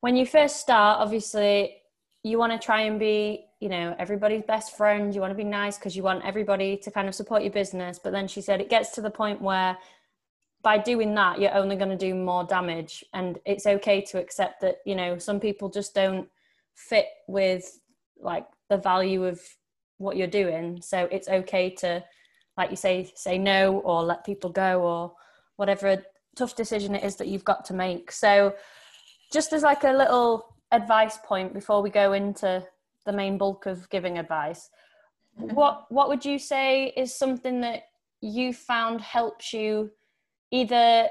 when 0.00 0.16
you 0.16 0.24
first 0.24 0.56
start, 0.56 1.00
obviously, 1.00 1.76
you 2.22 2.38
want 2.38 2.52
to 2.52 2.58
try 2.58 2.82
and 2.82 2.98
be, 2.98 3.44
you 3.60 3.68
know, 3.68 3.94
everybody's 3.98 4.42
best 4.46 4.74
friend. 4.76 5.14
You 5.14 5.20
want 5.20 5.32
to 5.32 5.36
be 5.36 5.44
nice 5.44 5.76
because 5.76 5.94
you 5.94 6.02
want 6.02 6.24
everybody 6.24 6.78
to 6.78 6.90
kind 6.90 7.08
of 7.08 7.14
support 7.14 7.42
your 7.42 7.52
business. 7.52 7.98
But 8.02 8.12
then 8.12 8.26
she 8.26 8.40
said 8.40 8.60
it 8.60 8.70
gets 8.70 8.90
to 8.92 9.02
the 9.02 9.10
point 9.10 9.42
where 9.42 9.76
by 10.62 10.76
doing 10.76 11.14
that 11.14 11.40
you're 11.40 11.54
only 11.54 11.76
going 11.76 11.90
to 11.90 11.96
do 11.96 12.14
more 12.14 12.44
damage. 12.44 13.04
And 13.14 13.38
it's 13.44 13.66
okay 13.66 14.00
to 14.02 14.18
accept 14.18 14.60
that 14.60 14.78
you 14.84 14.94
know 14.94 15.18
some 15.18 15.40
people 15.40 15.68
just 15.68 15.94
don't 15.94 16.28
fit 16.74 17.06
with 17.28 17.78
like 18.18 18.46
the 18.68 18.76
value 18.76 19.24
of 19.24 19.40
what 19.98 20.16
you're 20.16 20.26
doing. 20.26 20.80
So 20.82 21.08
it's 21.10 21.28
okay 21.28 21.70
to 21.76 22.04
like 22.56 22.70
you 22.70 22.76
say 22.76 23.10
say 23.14 23.38
no 23.38 23.78
or 23.80 24.02
let 24.02 24.24
people 24.24 24.50
go 24.50 24.82
or 24.82 25.12
whatever 25.56 26.02
tough 26.36 26.56
decision 26.56 26.94
it 26.94 27.04
is 27.04 27.16
that 27.16 27.28
you've 27.28 27.44
got 27.44 27.64
to 27.66 27.74
make. 27.74 28.12
So 28.12 28.54
just 29.32 29.52
as 29.52 29.62
like 29.62 29.84
a 29.84 29.92
little 29.92 30.56
advice 30.72 31.18
point 31.24 31.52
before 31.54 31.82
we 31.82 31.90
go 31.90 32.12
into 32.12 32.64
the 33.06 33.12
main 33.12 33.38
bulk 33.38 33.66
of 33.66 33.88
giving 33.90 34.18
advice 34.18 34.68
mm-hmm. 35.38 35.54
what 35.54 35.86
what 35.88 36.08
would 36.08 36.24
you 36.24 36.38
say 36.38 36.92
is 36.96 37.14
something 37.14 37.60
that 37.60 37.82
you 38.20 38.52
found 38.52 39.00
helps 39.00 39.52
you 39.52 39.90
either 40.50 41.08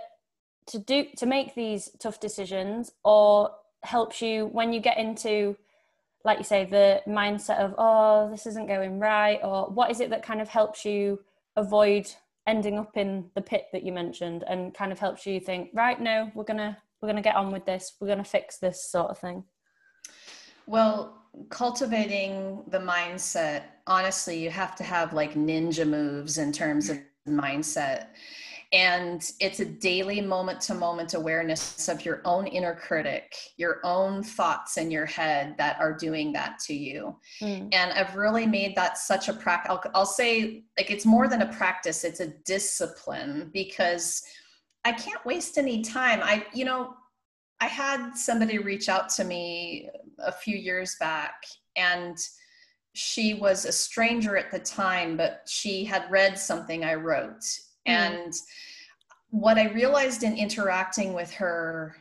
to 0.68 0.80
do 0.80 1.06
to 1.18 1.26
make 1.26 1.56
these 1.56 1.90
tough 2.00 2.20
decisions 2.20 2.92
or 3.04 3.52
helps 3.84 4.22
you 4.22 4.48
when 4.48 4.74
you 4.74 4.80
get 4.80 4.98
into 4.98 5.56
like 6.26 6.38
you 6.38 6.44
say 6.44 6.66
the 6.66 7.02
mindset 7.08 7.60
of 7.60 7.74
oh 7.78 8.30
this 8.30 8.46
isn't 8.46 8.68
going 8.68 9.00
right 9.00 9.40
or 9.42 9.68
what 9.70 9.90
is 9.90 10.00
it 10.00 10.10
that 10.10 10.22
kind 10.22 10.42
of 10.42 10.50
helps 10.50 10.84
you 10.84 11.20
avoid 11.56 12.12
ending 12.46 12.78
up 12.78 12.98
in 12.98 13.30
the 13.36 13.42
pit 13.42 13.66
that 13.72 13.84
you 13.84 13.92
mentioned 13.92 14.44
and 14.48 14.74
kind 14.74 14.92
of 14.92 15.00
helps 15.00 15.26
you 15.26 15.40
think 15.40 15.70
right 15.74 16.02
no 16.02 16.30
we're 16.36 16.44
gonna 16.44 16.78
we're 17.02 17.10
gonna 17.10 17.22
get 17.22 17.36
on 17.36 17.52
with 17.52 17.66
this. 17.66 17.94
We're 18.00 18.08
gonna 18.08 18.24
fix 18.24 18.58
this 18.58 18.84
sort 18.84 19.10
of 19.10 19.18
thing. 19.18 19.44
Well 20.68 21.16
cultivating 21.50 22.64
the 22.68 22.80
mindset 22.80 23.62
honestly 23.86 24.40
you 24.44 24.50
have 24.50 24.76
to 24.76 24.84
have 24.84 25.14
like 25.14 25.36
ninja 25.36 25.88
moves 25.88 26.40
in 26.40 26.52
terms 26.52 26.90
of 26.90 26.98
mindset 27.28 28.08
and 28.72 29.32
it's 29.40 29.60
a 29.60 29.66
daily 29.66 30.22
moment 30.22 30.62
to 30.62 30.76
moment 30.76 31.16
awareness 31.16 31.88
of 31.90 32.06
your 32.06 32.22
own 32.24 32.46
inner 32.46 32.76
critic, 32.76 33.36
your 33.58 33.80
own 33.84 34.22
thoughts 34.22 34.78
in 34.78 34.92
your 34.92 35.08
head 35.08 35.56
that 35.58 35.80
are 35.80 35.98
doing 35.98 36.32
that 36.34 36.60
to 36.60 36.76
you. 36.76 37.18
Mm. 37.42 37.74
And 37.74 37.92
I've 37.94 38.16
really 38.16 38.46
made 38.46 38.76
that 38.76 39.00
such 39.00 39.28
a 39.28 39.34
practice. 39.34 39.72
I'll, 39.72 39.92
I'll 39.96 40.06
say, 40.06 40.66
like, 40.78 40.92
it's 40.92 41.06
more 41.06 41.28
than 41.28 41.42
a 41.42 41.52
practice, 41.54 42.04
it's 42.04 42.20
a 42.20 42.34
discipline 42.46 43.50
because 43.54 44.22
I 44.86 44.92
can't 44.92 45.26
waste 45.26 45.58
any 45.58 45.82
time. 45.82 46.20
I, 46.22 46.46
you 46.54 46.64
know, 46.64 46.94
I 47.62 47.68
had 47.68 48.14
somebody 48.14 48.60
reach 48.60 48.88
out 48.88 49.10
to 49.10 49.24
me 49.24 49.90
a 50.20 50.32
few 50.32 50.56
years 50.56 50.96
back 51.00 51.44
and 51.76 52.18
she 52.94 53.34
was 53.34 53.66
a 53.66 53.72
stranger 53.72 54.38
at 54.38 54.52
the 54.52 54.60
time, 54.60 55.18
but 55.18 55.42
she 55.48 55.84
had 55.84 56.10
read 56.12 56.38
something 56.38 56.84
I 56.84 56.96
wrote. 56.96 57.44
And 57.86 58.34
what 59.30 59.58
I 59.58 59.72
realized 59.72 60.24
in 60.24 60.36
interacting 60.36 61.14
with 61.14 61.32
her, 61.34 61.96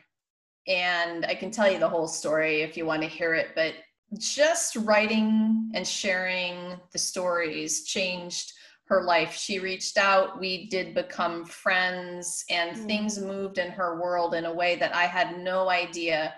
and 0.67 1.25
I 1.25 1.35
can 1.35 1.51
tell 1.51 1.71
you 1.71 1.79
the 1.79 1.89
whole 1.89 2.07
story 2.07 2.61
if 2.61 2.77
you 2.77 2.85
want 2.85 3.01
to 3.01 3.07
hear 3.07 3.33
it, 3.33 3.49
but 3.55 3.73
just 4.17 4.75
writing 4.75 5.71
and 5.73 5.87
sharing 5.87 6.79
the 6.91 6.97
stories 6.97 7.83
changed 7.83 8.53
her 8.85 9.03
life. 9.03 9.35
She 9.35 9.59
reached 9.59 9.97
out, 9.97 10.39
we 10.39 10.65
did 10.67 10.95
become 10.95 11.45
friends, 11.45 12.43
and 12.49 12.75
mm. 12.75 12.85
things 12.85 13.19
moved 13.19 13.59
in 13.59 13.69
her 13.69 14.01
world 14.01 14.33
in 14.33 14.45
a 14.45 14.53
way 14.53 14.75
that 14.77 14.95
I 14.95 15.03
had 15.03 15.39
no 15.39 15.69
idea 15.69 16.33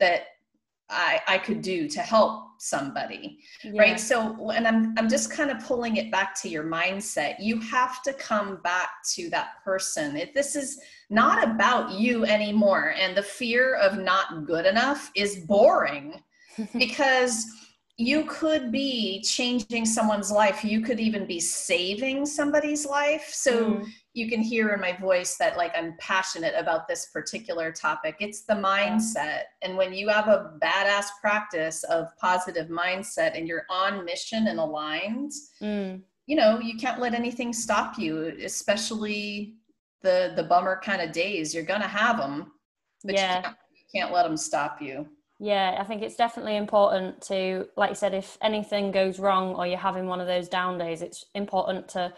that 0.00 0.22
I, 0.92 1.20
I 1.26 1.38
could 1.38 1.62
do 1.62 1.88
to 1.88 2.00
help 2.00 2.44
somebody 2.58 3.40
yeah. 3.64 3.72
right 3.82 3.98
so 3.98 4.50
and 4.50 4.68
i'm 4.68 4.96
i'm 4.96 5.08
just 5.08 5.32
kind 5.32 5.50
of 5.50 5.58
pulling 5.64 5.96
it 5.96 6.12
back 6.12 6.32
to 6.40 6.48
your 6.48 6.62
mindset. 6.64 7.34
You 7.40 7.60
have 7.60 8.02
to 8.02 8.12
come 8.12 8.60
back 8.62 8.90
to 9.14 9.28
that 9.30 9.62
person. 9.64 10.16
If 10.16 10.32
this 10.34 10.54
is 10.54 10.80
not 11.10 11.42
about 11.42 11.92
you 11.92 12.24
anymore 12.24 12.94
and 12.98 13.16
the 13.16 13.22
fear 13.22 13.74
of 13.76 13.98
not 13.98 14.46
good 14.46 14.66
enough 14.66 15.10
is 15.14 15.40
boring 15.40 16.22
because 16.78 17.46
you 17.98 18.24
could 18.24 18.72
be 18.72 19.22
changing 19.22 19.84
someone's 19.84 20.30
life. 20.30 20.64
You 20.64 20.80
could 20.80 20.98
even 20.98 21.26
be 21.26 21.40
saving 21.40 22.26
somebody's 22.26 22.86
life. 22.86 23.30
So 23.32 23.74
mm 23.74 23.86
you 24.14 24.28
can 24.28 24.40
hear 24.40 24.70
in 24.70 24.80
my 24.80 24.96
voice 24.96 25.36
that 25.36 25.56
like 25.56 25.72
I'm 25.74 25.94
passionate 25.98 26.54
about 26.56 26.86
this 26.86 27.06
particular 27.06 27.72
topic. 27.72 28.16
It's 28.20 28.42
the 28.42 28.54
mindset. 28.54 29.44
And 29.62 29.76
when 29.76 29.94
you 29.94 30.08
have 30.08 30.28
a 30.28 30.52
badass 30.62 31.06
practice 31.20 31.82
of 31.84 32.08
positive 32.18 32.68
mindset 32.68 33.36
and 33.36 33.48
you're 33.48 33.64
on 33.70 34.04
mission 34.04 34.48
and 34.48 34.58
aligned, 34.58 35.32
mm. 35.62 36.00
you 36.26 36.36
know, 36.36 36.60
you 36.60 36.76
can't 36.76 37.00
let 37.00 37.14
anything 37.14 37.52
stop 37.52 37.98
you, 37.98 38.36
especially 38.44 39.54
the 40.02 40.32
the 40.36 40.42
bummer 40.42 40.80
kind 40.82 41.00
of 41.00 41.12
days. 41.12 41.54
You're 41.54 41.64
gonna 41.64 41.88
have 41.88 42.18
them, 42.18 42.52
but 43.04 43.14
yeah. 43.14 43.36
you, 43.36 43.42
can't, 43.42 43.56
you 43.70 44.00
can't 44.00 44.12
let 44.12 44.24
them 44.24 44.36
stop 44.36 44.82
you. 44.82 45.08
Yeah, 45.38 45.76
I 45.80 45.84
think 45.84 46.02
it's 46.02 46.14
definitely 46.14 46.56
important 46.56 47.20
to, 47.22 47.66
like 47.76 47.90
you 47.90 47.96
said, 47.96 48.14
if 48.14 48.38
anything 48.42 48.92
goes 48.92 49.18
wrong 49.18 49.56
or 49.56 49.66
you're 49.66 49.76
having 49.76 50.06
one 50.06 50.20
of 50.20 50.28
those 50.28 50.48
down 50.48 50.78
days, 50.78 51.02
it's 51.02 51.24
important 51.34 51.88
to 51.88 52.12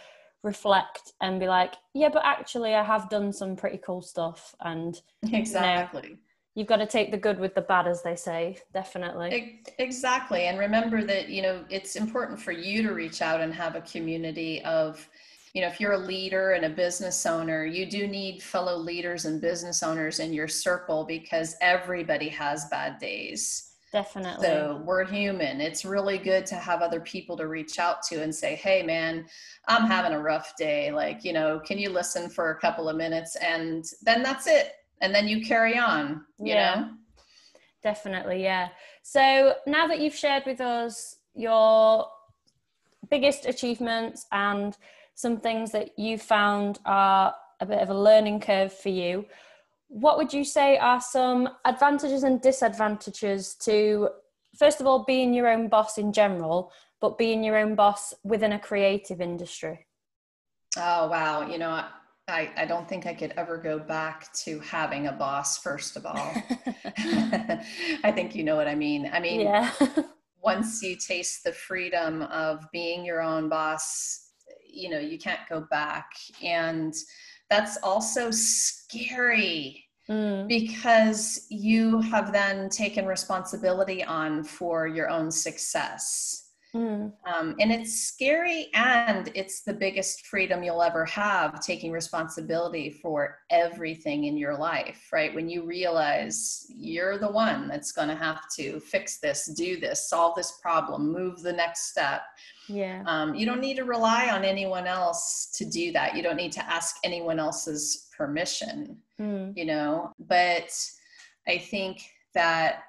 reflect 0.44 1.14
and 1.20 1.40
be 1.40 1.48
like, 1.48 1.74
yeah, 1.94 2.10
but 2.12 2.22
actually, 2.24 2.74
I 2.74 2.84
have 2.84 3.10
done 3.10 3.32
some 3.32 3.56
pretty 3.56 3.78
cool 3.78 4.02
stuff. 4.02 4.54
And 4.60 5.00
exactly. 5.32 6.02
You 6.04 6.08
know, 6.10 6.16
you've 6.54 6.68
got 6.68 6.76
to 6.76 6.86
take 6.86 7.10
the 7.10 7.16
good 7.16 7.40
with 7.40 7.54
the 7.54 7.62
bad, 7.62 7.88
as 7.88 8.02
they 8.02 8.14
say, 8.14 8.58
definitely. 8.72 9.62
Exactly. 9.78 10.46
And 10.46 10.58
remember 10.58 11.02
that, 11.02 11.28
you 11.28 11.42
know, 11.42 11.64
it's 11.70 11.96
important 11.96 12.38
for 12.38 12.52
you 12.52 12.82
to 12.82 12.92
reach 12.92 13.22
out 13.22 13.40
and 13.40 13.52
have 13.52 13.74
a 13.74 13.80
community 13.80 14.62
of, 14.64 15.08
you 15.54 15.62
know, 15.62 15.68
if 15.68 15.80
you're 15.80 15.92
a 15.92 15.98
leader 15.98 16.52
and 16.52 16.64
a 16.64 16.70
business 16.70 17.26
owner, 17.26 17.64
you 17.64 17.86
do 17.86 18.06
need 18.06 18.42
fellow 18.42 18.76
leaders 18.76 19.24
and 19.24 19.40
business 19.40 19.82
owners 19.82 20.20
in 20.20 20.32
your 20.32 20.48
circle 20.48 21.04
because 21.04 21.56
everybody 21.60 22.28
has 22.28 22.66
bad 22.66 22.98
days. 22.98 23.73
Definitely. 23.94 24.44
So 24.44 24.82
we're 24.84 25.04
human. 25.04 25.60
It's 25.60 25.84
really 25.84 26.18
good 26.18 26.46
to 26.46 26.56
have 26.56 26.82
other 26.82 26.98
people 26.98 27.36
to 27.36 27.46
reach 27.46 27.78
out 27.78 28.02
to 28.08 28.24
and 28.24 28.34
say, 28.34 28.56
hey, 28.56 28.82
man, 28.82 29.24
I'm 29.68 29.86
having 29.86 30.10
a 30.12 30.20
rough 30.20 30.56
day. 30.56 30.90
Like, 30.90 31.24
you 31.24 31.32
know, 31.32 31.60
can 31.60 31.78
you 31.78 31.90
listen 31.90 32.28
for 32.28 32.50
a 32.50 32.58
couple 32.58 32.88
of 32.88 32.96
minutes? 32.96 33.36
And 33.36 33.84
then 34.02 34.24
that's 34.24 34.48
it. 34.48 34.72
And 35.00 35.14
then 35.14 35.28
you 35.28 35.46
carry 35.46 35.78
on, 35.78 36.24
you 36.40 36.54
yeah. 36.54 36.74
know? 36.74 36.90
Definitely. 37.84 38.42
Yeah. 38.42 38.70
So 39.04 39.54
now 39.64 39.86
that 39.86 40.00
you've 40.00 40.16
shared 40.16 40.42
with 40.44 40.60
us 40.60 41.18
your 41.36 42.08
biggest 43.08 43.46
achievements 43.46 44.26
and 44.32 44.76
some 45.14 45.36
things 45.36 45.70
that 45.70 45.96
you 45.96 46.18
found 46.18 46.80
are 46.84 47.32
a 47.60 47.66
bit 47.66 47.78
of 47.78 47.90
a 47.90 47.94
learning 47.94 48.40
curve 48.40 48.72
for 48.72 48.88
you, 48.88 49.24
what 49.94 50.18
would 50.18 50.32
you 50.32 50.42
say 50.42 50.76
are 50.76 51.00
some 51.00 51.48
advantages 51.64 52.24
and 52.24 52.40
disadvantages 52.40 53.54
to 53.54 54.08
first 54.58 54.80
of 54.80 54.88
all 54.88 55.04
being 55.04 55.32
your 55.32 55.46
own 55.46 55.68
boss 55.68 55.98
in 55.98 56.12
general 56.12 56.72
but 57.00 57.16
being 57.16 57.44
your 57.44 57.56
own 57.56 57.76
boss 57.76 58.12
within 58.24 58.52
a 58.52 58.58
creative 58.58 59.20
industry? 59.20 59.86
Oh, 60.76 61.06
wow. 61.08 61.46
You 61.46 61.58
know, 61.58 61.84
I, 62.26 62.50
I 62.56 62.64
don't 62.64 62.88
think 62.88 63.06
I 63.06 63.14
could 63.14 63.34
ever 63.36 63.58
go 63.58 63.78
back 63.78 64.32
to 64.44 64.58
having 64.60 65.06
a 65.06 65.12
boss, 65.12 65.58
first 65.58 65.96
of 65.96 66.06
all. 66.06 66.34
I 66.96 68.10
think 68.12 68.34
you 68.34 68.42
know 68.42 68.56
what 68.56 68.66
I 68.66 68.74
mean. 68.74 69.10
I 69.12 69.20
mean, 69.20 69.42
yeah. 69.42 69.70
once 70.42 70.82
you 70.82 70.96
taste 70.96 71.44
the 71.44 71.52
freedom 71.52 72.22
of 72.22 72.64
being 72.72 73.04
your 73.04 73.20
own 73.20 73.48
boss, 73.48 74.30
you 74.66 74.88
know, 74.88 74.98
you 74.98 75.18
can't 75.18 75.46
go 75.48 75.66
back. 75.70 76.10
And 76.42 76.94
that's 77.50 77.76
also 77.82 78.30
scary 78.30 79.83
mm. 80.08 80.48
because 80.48 81.46
you 81.50 82.00
have 82.00 82.32
then 82.32 82.68
taken 82.68 83.06
responsibility 83.06 84.02
on 84.04 84.44
for 84.44 84.86
your 84.86 85.08
own 85.08 85.30
success 85.30 86.43
Mm. 86.74 87.12
Um, 87.24 87.54
and 87.60 87.70
it's 87.70 87.94
scary 87.94 88.68
and 88.74 89.30
it's 89.34 89.62
the 89.62 89.72
biggest 89.72 90.26
freedom 90.26 90.64
you'll 90.64 90.82
ever 90.82 91.04
have 91.04 91.60
taking 91.60 91.92
responsibility 91.92 92.90
for 92.90 93.38
everything 93.50 94.24
in 94.24 94.36
your 94.36 94.56
life, 94.56 95.08
right? 95.12 95.32
When 95.32 95.48
you 95.48 95.64
realize 95.64 96.66
you're 96.68 97.16
the 97.16 97.30
one 97.30 97.68
that's 97.68 97.92
going 97.92 98.08
to 98.08 98.16
have 98.16 98.40
to 98.56 98.80
fix 98.80 99.18
this, 99.18 99.46
do 99.56 99.78
this, 99.78 100.08
solve 100.08 100.34
this 100.34 100.58
problem, 100.60 101.12
move 101.12 101.42
the 101.42 101.52
next 101.52 101.90
step. 101.90 102.22
Yeah. 102.68 103.04
Um, 103.06 103.36
you 103.36 103.46
don't 103.46 103.60
need 103.60 103.76
to 103.76 103.84
rely 103.84 104.30
on 104.30 104.44
anyone 104.44 104.88
else 104.88 105.50
to 105.54 105.64
do 105.64 105.92
that. 105.92 106.16
You 106.16 106.22
don't 106.24 106.36
need 106.36 106.52
to 106.52 106.68
ask 106.68 106.96
anyone 107.04 107.38
else's 107.38 108.08
permission, 108.16 108.96
mm. 109.20 109.56
you 109.56 109.64
know? 109.64 110.12
But 110.18 110.76
I 111.46 111.58
think 111.58 112.02
that 112.34 112.84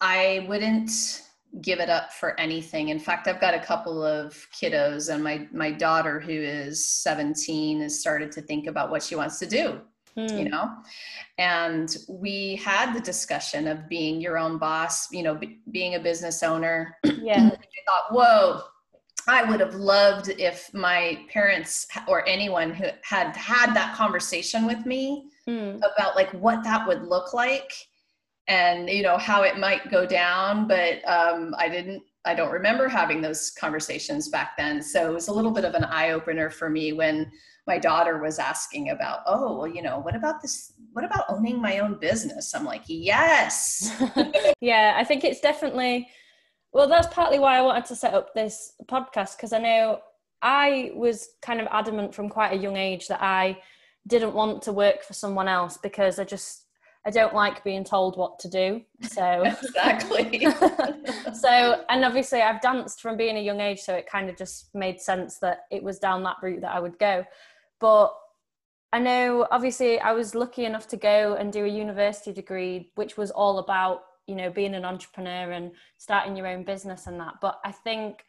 I 0.00 0.44
wouldn't 0.48 1.22
give 1.60 1.80
it 1.80 1.90
up 1.90 2.12
for 2.12 2.38
anything. 2.40 2.88
In 2.88 2.98
fact, 2.98 3.28
I've 3.28 3.40
got 3.40 3.54
a 3.54 3.60
couple 3.60 4.02
of 4.02 4.46
kiddos, 4.52 5.12
and 5.12 5.22
my 5.22 5.46
my 5.52 5.70
daughter, 5.70 6.18
who 6.18 6.32
is 6.32 6.84
17, 6.86 7.82
has 7.82 8.00
started 8.00 8.32
to 8.32 8.42
think 8.42 8.66
about 8.66 8.90
what 8.90 9.02
she 9.02 9.14
wants 9.14 9.38
to 9.40 9.46
do. 9.46 9.80
Mm. 10.16 10.38
You 10.38 10.48
know, 10.50 10.70
and 11.38 11.96
we 12.08 12.56
had 12.56 12.94
the 12.94 13.00
discussion 13.00 13.66
of 13.66 13.88
being 13.88 14.20
your 14.20 14.38
own 14.38 14.58
boss. 14.58 15.10
You 15.12 15.22
know, 15.22 15.34
b- 15.34 15.60
being 15.70 15.94
a 15.94 16.00
business 16.00 16.42
owner. 16.42 16.96
Yeah. 17.04 17.50
I 17.52 17.80
thought, 17.86 18.12
whoa. 18.12 18.62
I 19.28 19.44
would 19.44 19.60
have 19.60 19.76
loved 19.76 20.30
if 20.30 20.68
my 20.74 21.24
parents 21.32 21.86
or 22.08 22.28
anyone 22.28 22.74
who 22.74 22.86
had 23.04 23.36
had 23.36 23.72
that 23.72 23.94
conversation 23.94 24.66
with 24.66 24.84
me 24.84 25.30
mm. 25.48 25.76
about 25.76 26.16
like 26.16 26.32
what 26.32 26.64
that 26.64 26.88
would 26.88 27.04
look 27.04 27.32
like 27.32 27.72
and 28.48 28.88
you 28.88 29.02
know 29.02 29.16
how 29.16 29.42
it 29.42 29.58
might 29.58 29.90
go 29.90 30.04
down 30.04 30.66
but 30.66 31.06
um, 31.08 31.54
i 31.58 31.68
didn't 31.68 32.02
i 32.24 32.34
don't 32.34 32.52
remember 32.52 32.88
having 32.88 33.20
those 33.20 33.50
conversations 33.50 34.28
back 34.28 34.56
then. 34.56 34.82
So 34.82 35.10
it 35.10 35.14
was 35.14 35.28
a 35.28 35.32
little 35.32 35.50
bit 35.50 35.64
of 35.64 35.74
an 35.74 35.84
eye-opener 35.84 36.50
for 36.50 36.70
me 36.70 36.92
when 36.92 37.30
my 37.66 37.78
daughter 37.78 38.18
was 38.18 38.38
asking 38.38 38.90
about 38.90 39.20
oh 39.26 39.58
well 39.58 39.68
you 39.68 39.82
know 39.82 40.00
what 40.00 40.16
about 40.16 40.42
this 40.42 40.72
what 40.92 41.04
about 41.04 41.24
owning 41.28 41.60
my 41.60 41.78
own 41.78 41.98
business? 41.98 42.54
I'm 42.54 42.64
like 42.64 42.82
yes. 42.86 44.02
Yeah 44.60 44.94
i 44.96 45.04
think 45.04 45.24
it's 45.24 45.40
definitely 45.40 46.08
well 46.72 46.88
that's 46.88 47.12
partly 47.12 47.38
why 47.38 47.58
i 47.58 47.62
wanted 47.62 47.84
to 47.86 47.96
set 47.96 48.14
up 48.14 48.34
this 48.34 48.72
podcast 48.86 49.36
because 49.36 49.52
i 49.52 49.58
know 49.58 50.00
i 50.42 50.90
was 50.94 51.28
kind 51.40 51.60
of 51.60 51.68
adamant 51.70 52.14
from 52.14 52.28
quite 52.28 52.52
a 52.52 52.56
young 52.56 52.76
age 52.76 53.08
that 53.08 53.22
i 53.22 53.58
didn't 54.06 54.34
want 54.34 54.62
to 54.62 54.72
work 54.72 55.04
for 55.04 55.12
someone 55.12 55.48
else 55.48 55.76
because 55.76 56.18
i 56.18 56.24
just 56.24 56.61
I 57.04 57.10
don't 57.10 57.34
like 57.34 57.64
being 57.64 57.82
told 57.82 58.16
what 58.16 58.38
to 58.40 58.48
do. 58.48 58.82
So 59.02 59.42
exactly. 59.62 60.46
so 61.34 61.84
and 61.88 62.04
obviously 62.04 62.40
I've 62.42 62.60
danced 62.60 63.00
from 63.00 63.16
being 63.16 63.36
a 63.36 63.40
young 63.40 63.60
age, 63.60 63.80
so 63.80 63.94
it 63.94 64.08
kind 64.08 64.30
of 64.30 64.36
just 64.36 64.74
made 64.74 65.00
sense 65.00 65.38
that 65.38 65.64
it 65.70 65.82
was 65.82 65.98
down 65.98 66.22
that 66.24 66.36
route 66.42 66.60
that 66.60 66.74
I 66.74 66.80
would 66.80 66.98
go. 66.98 67.24
But 67.80 68.14
I 68.92 68.98
know 68.98 69.48
obviously 69.50 69.98
I 69.98 70.12
was 70.12 70.34
lucky 70.34 70.64
enough 70.64 70.86
to 70.88 70.96
go 70.96 71.34
and 71.34 71.52
do 71.52 71.64
a 71.64 71.68
university 71.68 72.32
degree, 72.32 72.90
which 72.94 73.16
was 73.16 73.30
all 73.30 73.58
about, 73.58 74.02
you 74.26 74.36
know, 74.36 74.50
being 74.50 74.74
an 74.74 74.84
entrepreneur 74.84 75.52
and 75.52 75.72
starting 75.98 76.36
your 76.36 76.46
own 76.46 76.62
business 76.62 77.06
and 77.06 77.18
that. 77.18 77.34
But 77.40 77.58
I 77.64 77.72
think 77.72 78.24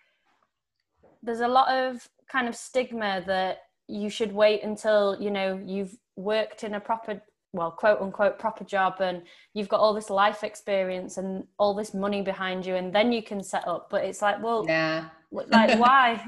there's 1.21 1.41
a 1.41 1.47
lot 1.47 1.69
of 1.69 2.07
kind 2.31 2.47
of 2.47 2.55
stigma 2.55 3.23
that 3.27 3.59
you 3.87 4.09
should 4.09 4.31
wait 4.31 4.63
until, 4.63 5.21
you 5.21 5.29
know, 5.29 5.61
you've 5.65 5.95
worked 6.15 6.63
in 6.63 6.75
a 6.75 6.79
proper 6.79 7.21
well 7.53 7.71
quote 7.71 8.01
unquote 8.01 8.37
proper 8.39 8.63
job 8.63 8.95
and 8.99 9.21
you've 9.53 9.69
got 9.69 9.79
all 9.79 9.93
this 9.93 10.09
life 10.09 10.43
experience 10.43 11.17
and 11.17 11.45
all 11.57 11.73
this 11.73 11.93
money 11.93 12.21
behind 12.21 12.65
you 12.65 12.75
and 12.75 12.93
then 12.93 13.11
you 13.11 13.23
can 13.23 13.41
set 13.41 13.65
up. 13.67 13.89
But 13.89 14.03
it's 14.03 14.21
like 14.21 14.41
well 14.43 14.65
yeah. 14.67 15.09
like 15.31 15.79
why? 15.79 16.21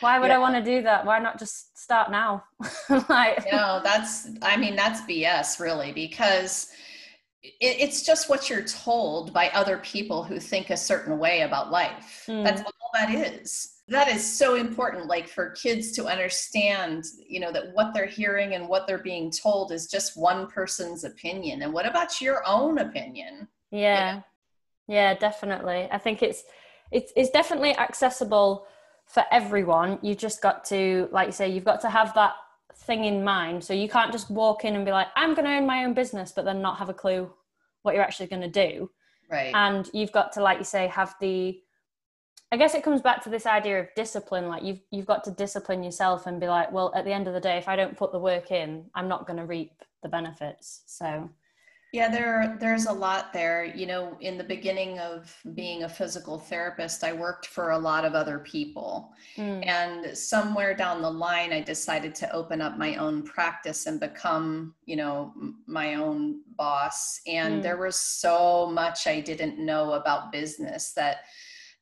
Why 0.00 0.18
would 0.18 0.28
yeah. 0.28 0.36
i 0.36 0.38
want 0.38 0.54
to 0.54 0.62
do 0.62 0.82
that? 0.82 1.04
Why 1.04 1.18
not 1.18 1.38
just 1.38 1.76
start 1.78 2.10
now? 2.10 2.44
Like 3.08 3.44
no 3.50 3.80
that's 3.82 4.28
i 4.42 4.56
mean 4.56 4.76
that's 4.76 5.00
bs 5.02 5.60
really 5.60 5.92
because 5.92 6.68
it, 7.42 7.52
it's 7.60 8.02
just 8.02 8.28
what 8.30 8.48
you're 8.48 8.64
told 8.64 9.32
by 9.32 9.48
other 9.50 9.78
people 9.78 10.22
who 10.24 10.38
think 10.38 10.70
a 10.70 10.76
certain 10.76 11.18
way 11.18 11.42
about 11.42 11.70
life. 11.70 12.24
Mm. 12.28 12.44
that's 12.44 12.62
all 12.62 12.90
that 12.94 13.10
is 13.10 13.73
that 13.88 14.08
is 14.08 14.24
so 14.24 14.54
important 14.54 15.06
like 15.06 15.28
for 15.28 15.50
kids 15.50 15.92
to 15.92 16.06
understand 16.06 17.04
you 17.26 17.38
know 17.38 17.52
that 17.52 17.74
what 17.74 17.92
they're 17.92 18.06
hearing 18.06 18.54
and 18.54 18.66
what 18.66 18.86
they're 18.86 18.98
being 18.98 19.30
told 19.30 19.72
is 19.72 19.86
just 19.86 20.16
one 20.16 20.46
person's 20.46 21.04
opinion. 21.04 21.62
And 21.62 21.72
what 21.72 21.86
about 21.86 22.20
your 22.20 22.42
own 22.46 22.78
opinion? 22.78 23.48
Yeah. 23.70 24.22
yeah 24.88 25.14
definitely. 25.14 25.88
I 25.90 25.98
think 25.98 26.22
it's 26.22 26.44
it's 26.92 27.12
it's 27.14 27.30
definitely 27.30 27.76
accessible 27.76 28.66
for 29.06 29.24
everyone. 29.30 29.98
You 30.00 30.14
just 30.14 30.40
got 30.40 30.64
to 30.66 31.08
like 31.12 31.26
you 31.26 31.32
say 31.32 31.50
you've 31.50 31.64
got 31.64 31.82
to 31.82 31.90
have 31.90 32.14
that 32.14 32.34
thing 32.74 33.04
in 33.04 33.22
mind. 33.22 33.62
So 33.62 33.74
you 33.74 33.88
can't 33.88 34.12
just 34.12 34.30
walk 34.30 34.64
in 34.64 34.76
and 34.76 34.84
be 34.84 34.92
like 34.92 35.08
i'm 35.14 35.34
going 35.34 35.44
to 35.44 35.56
own 35.56 35.66
my 35.66 35.84
own 35.84 35.94
business 35.94 36.32
but 36.34 36.44
then 36.44 36.60
not 36.62 36.78
have 36.78 36.88
a 36.88 36.94
clue 36.94 37.30
what 37.82 37.94
you're 37.94 38.02
actually 38.02 38.26
going 38.26 38.42
to 38.42 38.48
do. 38.48 38.90
Right. 39.30 39.52
And 39.54 39.88
you've 39.92 40.12
got 40.12 40.32
to 40.32 40.42
like 40.42 40.58
you 40.58 40.64
say 40.64 40.86
have 40.88 41.14
the 41.20 41.60
I 42.52 42.56
guess 42.56 42.74
it 42.74 42.84
comes 42.84 43.00
back 43.00 43.22
to 43.24 43.30
this 43.30 43.46
idea 43.46 43.80
of 43.80 43.88
discipline. 43.96 44.48
Like 44.48 44.62
you've 44.62 44.80
you've 44.90 45.06
got 45.06 45.24
to 45.24 45.30
discipline 45.32 45.82
yourself 45.82 46.26
and 46.26 46.40
be 46.40 46.46
like, 46.46 46.70
well, 46.70 46.92
at 46.94 47.04
the 47.04 47.12
end 47.12 47.26
of 47.26 47.34
the 47.34 47.40
day, 47.40 47.58
if 47.58 47.68
I 47.68 47.76
don't 47.76 47.96
put 47.96 48.12
the 48.12 48.18
work 48.18 48.50
in, 48.50 48.84
I'm 48.94 49.08
not 49.08 49.26
going 49.26 49.38
to 49.38 49.46
reap 49.46 49.72
the 50.02 50.08
benefits. 50.08 50.82
So, 50.86 51.28
yeah, 51.92 52.08
there 52.08 52.56
there's 52.60 52.86
a 52.86 52.92
lot 52.92 53.32
there. 53.32 53.64
You 53.64 53.86
know, 53.86 54.16
in 54.20 54.38
the 54.38 54.44
beginning 54.44 55.00
of 55.00 55.36
being 55.54 55.82
a 55.82 55.88
physical 55.88 56.38
therapist, 56.38 57.02
I 57.02 57.12
worked 57.12 57.46
for 57.46 57.70
a 57.70 57.78
lot 57.78 58.04
of 58.04 58.14
other 58.14 58.38
people, 58.38 59.10
mm. 59.36 59.66
and 59.66 60.16
somewhere 60.16 60.74
down 60.74 61.02
the 61.02 61.10
line, 61.10 61.52
I 61.52 61.60
decided 61.60 62.14
to 62.16 62.32
open 62.32 62.60
up 62.60 62.78
my 62.78 62.96
own 62.96 63.22
practice 63.24 63.86
and 63.86 63.98
become, 63.98 64.74
you 64.86 64.96
know, 64.96 65.32
my 65.66 65.94
own 65.94 66.42
boss. 66.56 67.20
And 67.26 67.60
mm. 67.60 67.62
there 67.62 67.78
was 67.78 67.96
so 67.96 68.70
much 68.70 69.08
I 69.08 69.20
didn't 69.20 69.58
know 69.58 69.94
about 69.94 70.30
business 70.30 70.92
that 70.92 71.16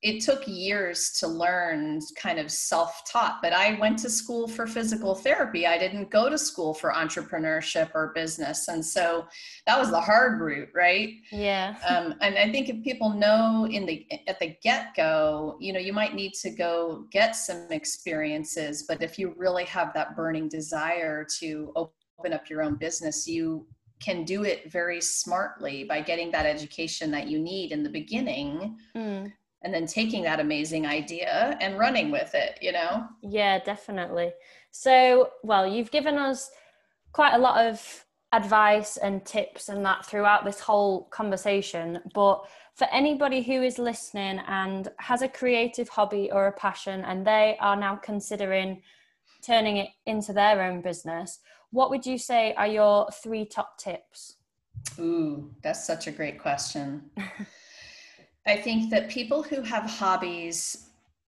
it 0.02 0.22
took 0.22 0.46
years 0.46 1.12
to 1.12 1.28
learn 1.28 2.00
kind 2.16 2.38
of 2.38 2.50
self-taught 2.50 3.38
but 3.40 3.52
i 3.52 3.78
went 3.78 3.98
to 3.98 4.10
school 4.10 4.48
for 4.48 4.66
physical 4.66 5.14
therapy. 5.14 5.66
I 5.66 5.78
didn't 5.78 6.10
go 6.10 6.28
to 6.28 6.38
school 6.38 6.74
for 6.74 6.92
entrepreneurship 6.92 7.90
or 7.94 8.12
business. 8.14 8.68
And 8.68 8.84
so 8.84 9.26
that 9.66 9.78
was 9.78 9.90
the 9.90 10.00
hard 10.00 10.40
route 10.40 10.68
right? 10.74 11.14
Yeah. 11.30 11.76
Um, 11.88 12.14
and 12.20 12.36
i 12.36 12.50
think 12.50 12.68
if 12.68 12.82
people 12.82 13.10
know 13.10 13.66
in 13.70 13.86
the 13.86 14.06
at 14.26 14.38
the 14.38 14.56
get-go 14.62 15.56
you 15.60 15.72
know 15.72 15.78
you 15.78 15.92
might 15.92 16.14
need 16.14 16.34
to 16.34 16.50
go 16.50 17.06
get 17.10 17.36
some 17.36 17.66
experiences 17.70 18.84
but 18.88 19.02
if 19.02 19.18
you 19.18 19.34
really 19.36 19.64
have 19.64 19.92
that 19.94 20.16
burning 20.16 20.48
desire 20.48 21.26
to 21.38 21.72
open 21.76 22.32
up 22.32 22.48
your 22.48 22.62
own 22.62 22.76
business 22.76 23.26
you 23.26 23.66
can 24.00 24.24
do 24.24 24.44
it 24.44 24.70
very 24.70 25.00
smartly 25.00 25.84
by 25.84 26.00
getting 26.00 26.30
that 26.32 26.46
education 26.46 27.10
that 27.10 27.28
you 27.28 27.38
need 27.38 27.72
in 27.72 27.82
the 27.82 27.90
beginning 27.90 28.76
mm 28.96 29.32
and 29.64 29.72
then 29.72 29.86
taking 29.86 30.22
that 30.24 30.40
amazing 30.40 30.86
idea 30.86 31.56
and 31.60 31.78
running 31.78 32.10
with 32.10 32.34
it, 32.34 32.58
you 32.60 32.72
know? 32.72 33.06
Yeah, 33.22 33.58
definitely. 33.58 34.32
So, 34.70 35.30
well, 35.42 35.66
you've 35.66 35.90
given 35.90 36.16
us 36.16 36.50
quite 37.12 37.34
a 37.34 37.38
lot 37.38 37.64
of 37.64 38.04
advice 38.32 38.96
and 38.96 39.24
tips 39.24 39.68
and 39.68 39.84
that 39.84 40.06
throughout 40.06 40.44
this 40.44 40.58
whole 40.58 41.04
conversation. 41.04 42.00
But 42.14 42.44
for 42.74 42.86
anybody 42.90 43.42
who 43.42 43.62
is 43.62 43.78
listening 43.78 44.40
and 44.48 44.88
has 44.98 45.22
a 45.22 45.28
creative 45.28 45.88
hobby 45.90 46.30
or 46.32 46.46
a 46.46 46.52
passion 46.52 47.04
and 47.04 47.26
they 47.26 47.56
are 47.60 47.76
now 47.76 47.96
considering 47.96 48.82
turning 49.42 49.76
it 49.76 49.90
into 50.06 50.32
their 50.32 50.62
own 50.62 50.80
business, 50.80 51.40
what 51.70 51.90
would 51.90 52.06
you 52.06 52.16
say 52.16 52.54
are 52.54 52.66
your 52.66 53.08
three 53.22 53.44
top 53.44 53.78
tips? 53.78 54.36
Ooh, 54.98 55.50
that's 55.62 55.86
such 55.86 56.06
a 56.06 56.10
great 56.10 56.40
question. 56.40 57.10
I 58.46 58.56
think 58.56 58.90
that 58.90 59.08
people 59.08 59.42
who 59.42 59.62
have 59.62 59.84
hobbies 59.84 60.88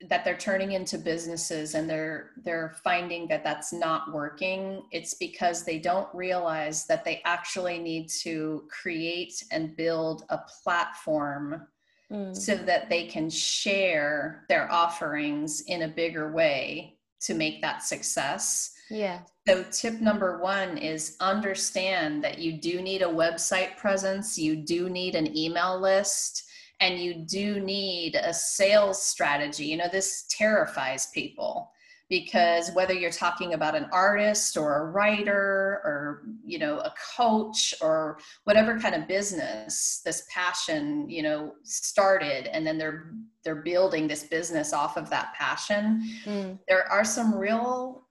that 0.08 0.24
they're 0.24 0.36
turning 0.36 0.72
into 0.72 0.98
businesses 0.98 1.74
and 1.74 1.88
they're 1.88 2.30
they're 2.44 2.74
finding 2.82 3.28
that 3.28 3.44
that's 3.44 3.72
not 3.72 4.12
working 4.12 4.82
it's 4.90 5.14
because 5.14 5.62
they 5.62 5.78
don't 5.78 6.12
realize 6.12 6.86
that 6.86 7.04
they 7.04 7.22
actually 7.24 7.78
need 7.78 8.08
to 8.08 8.64
create 8.68 9.44
and 9.52 9.76
build 9.76 10.24
a 10.30 10.38
platform 10.64 11.68
mm. 12.12 12.36
so 12.36 12.54
that 12.54 12.88
they 12.88 13.06
can 13.06 13.30
share 13.30 14.44
their 14.48 14.70
offerings 14.72 15.62
in 15.62 15.82
a 15.82 15.88
bigger 15.88 16.32
way 16.32 16.98
to 17.20 17.34
make 17.34 17.62
that 17.62 17.82
success. 17.82 18.74
Yeah. 18.90 19.20
So, 19.48 19.64
tip 19.70 20.00
number 20.00 20.38
one 20.38 20.76
is 20.76 21.16
understand 21.20 22.22
that 22.24 22.38
you 22.38 22.60
do 22.60 22.82
need 22.82 23.02
a 23.02 23.06
website 23.06 23.76
presence, 23.76 24.38
you 24.38 24.56
do 24.56 24.90
need 24.90 25.14
an 25.14 25.36
email 25.36 25.80
list, 25.80 26.44
and 26.82 26.98
you 26.98 27.14
do 27.14 27.60
need 27.60 28.16
a 28.16 28.34
sales 28.34 29.00
strategy. 29.00 29.66
You 29.66 29.76
know, 29.76 29.88
this 29.90 30.26
terrifies 30.28 31.06
people 31.06 31.70
because 32.08 32.70
whether 32.72 32.92
you're 32.92 33.10
talking 33.10 33.54
about 33.54 33.76
an 33.76 33.86
artist 33.92 34.56
or 34.56 34.80
a 34.80 34.90
writer 34.90 35.80
or 35.84 36.24
you 36.44 36.58
know 36.58 36.78
a 36.80 36.92
coach 37.16 37.72
or 37.80 38.18
whatever 38.44 38.78
kind 38.78 38.94
of 38.94 39.08
business 39.08 40.02
this 40.04 40.26
passion 40.28 41.08
you 41.08 41.22
know 41.22 41.54
started 41.62 42.54
and 42.54 42.66
then 42.66 42.76
they're 42.76 43.14
they're 43.44 43.62
building 43.62 44.06
this 44.06 44.24
business 44.24 44.74
off 44.74 44.98
of 44.98 45.08
that 45.08 45.32
passion 45.32 46.02
mm. 46.26 46.58
there 46.68 46.86
are 46.92 47.04
some 47.04 47.34
real 47.34 48.06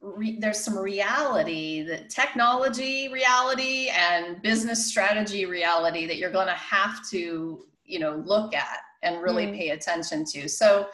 re, 0.00 0.36
there's 0.40 0.58
some 0.58 0.76
reality 0.76 1.82
that 1.82 2.10
technology 2.10 3.08
reality 3.12 3.88
and 3.90 4.42
business 4.42 4.84
strategy 4.84 5.46
reality 5.46 6.06
that 6.06 6.16
you're 6.16 6.32
going 6.32 6.48
to 6.48 6.54
have 6.54 7.08
to 7.08 7.64
you 7.84 7.98
know 7.98 8.22
look 8.24 8.54
at 8.54 8.78
and 9.02 9.22
really 9.22 9.46
mm. 9.46 9.56
pay 9.56 9.70
attention 9.70 10.24
to. 10.24 10.48
So 10.48 10.86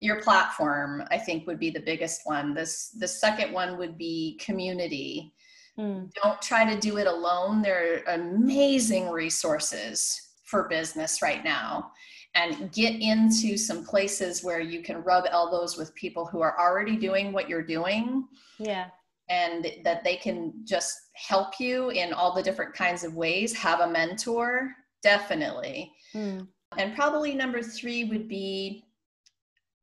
your 0.00 0.20
platform 0.20 1.02
i 1.10 1.16
think 1.16 1.46
would 1.46 1.58
be 1.58 1.70
the 1.70 1.80
biggest 1.80 2.22
one. 2.24 2.54
This 2.54 2.90
the 2.98 3.08
second 3.08 3.52
one 3.52 3.78
would 3.78 3.96
be 3.98 4.38
community. 4.44 5.32
Mm. 5.78 6.08
don't 6.22 6.40
try 6.40 6.64
to 6.72 6.78
do 6.78 6.98
it 6.98 7.08
alone. 7.08 7.60
There 7.60 8.02
are 8.06 8.14
amazing 8.14 9.10
resources 9.10 10.24
for 10.44 10.68
business 10.68 11.20
right 11.20 11.42
now. 11.42 11.90
And 12.36 12.72
get 12.72 13.00
into 13.00 13.56
some 13.56 13.84
places 13.84 14.44
where 14.44 14.60
you 14.60 14.82
can 14.82 15.02
rub 15.02 15.24
elbows 15.30 15.76
with 15.76 15.94
people 15.94 16.26
who 16.26 16.40
are 16.40 16.58
already 16.58 16.96
doing 16.96 17.32
what 17.32 17.48
you're 17.48 17.62
doing. 17.62 18.26
Yeah. 18.58 18.86
And 19.28 19.66
that 19.84 20.04
they 20.04 20.16
can 20.16 20.52
just 20.64 20.96
help 21.14 21.58
you 21.58 21.90
in 21.90 22.12
all 22.12 22.34
the 22.34 22.42
different 22.42 22.74
kinds 22.74 23.02
of 23.04 23.14
ways. 23.14 23.52
Have 23.54 23.80
a 23.80 23.90
mentor 23.90 24.76
definitely 25.04 25.92
mm. 26.14 26.44
and 26.76 26.96
probably 26.96 27.34
number 27.34 27.62
three 27.62 28.04
would 28.04 28.26
be 28.26 28.82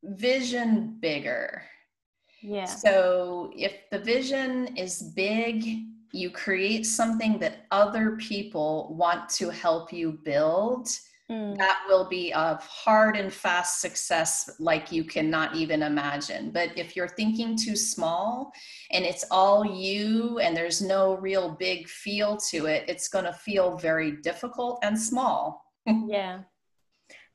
vision 0.03 0.97
bigger. 0.99 1.63
Yeah. 2.41 2.65
So 2.65 3.51
if 3.55 3.89
the 3.91 3.99
vision 3.99 4.75
is 4.75 5.13
big, 5.15 5.63
you 6.11 6.31
create 6.31 6.85
something 6.85 7.37
that 7.39 7.67
other 7.71 8.17
people 8.17 8.95
want 8.97 9.29
to 9.29 9.49
help 9.49 9.93
you 9.93 10.19
build. 10.23 10.89
Mm. 11.31 11.57
That 11.57 11.83
will 11.87 12.09
be 12.09 12.31
a 12.31 12.55
hard 12.55 13.15
and 13.15 13.31
fast 13.31 13.79
success 13.79 14.49
like 14.59 14.91
you 14.91 15.05
cannot 15.05 15.55
even 15.55 15.81
imagine. 15.81 16.51
But 16.51 16.77
if 16.77 16.93
you're 16.95 17.07
thinking 17.07 17.55
too 17.55 17.77
small 17.77 18.51
and 18.91 19.05
it's 19.05 19.23
all 19.31 19.65
you 19.65 20.39
and 20.39 20.55
there's 20.55 20.81
no 20.81 21.15
real 21.15 21.49
big 21.49 21.87
feel 21.87 22.35
to 22.49 22.65
it, 22.65 22.83
it's 22.89 23.07
going 23.07 23.23
to 23.25 23.33
feel 23.33 23.77
very 23.77 24.11
difficult 24.17 24.79
and 24.83 24.99
small. 24.99 25.71
yeah. 26.05 26.39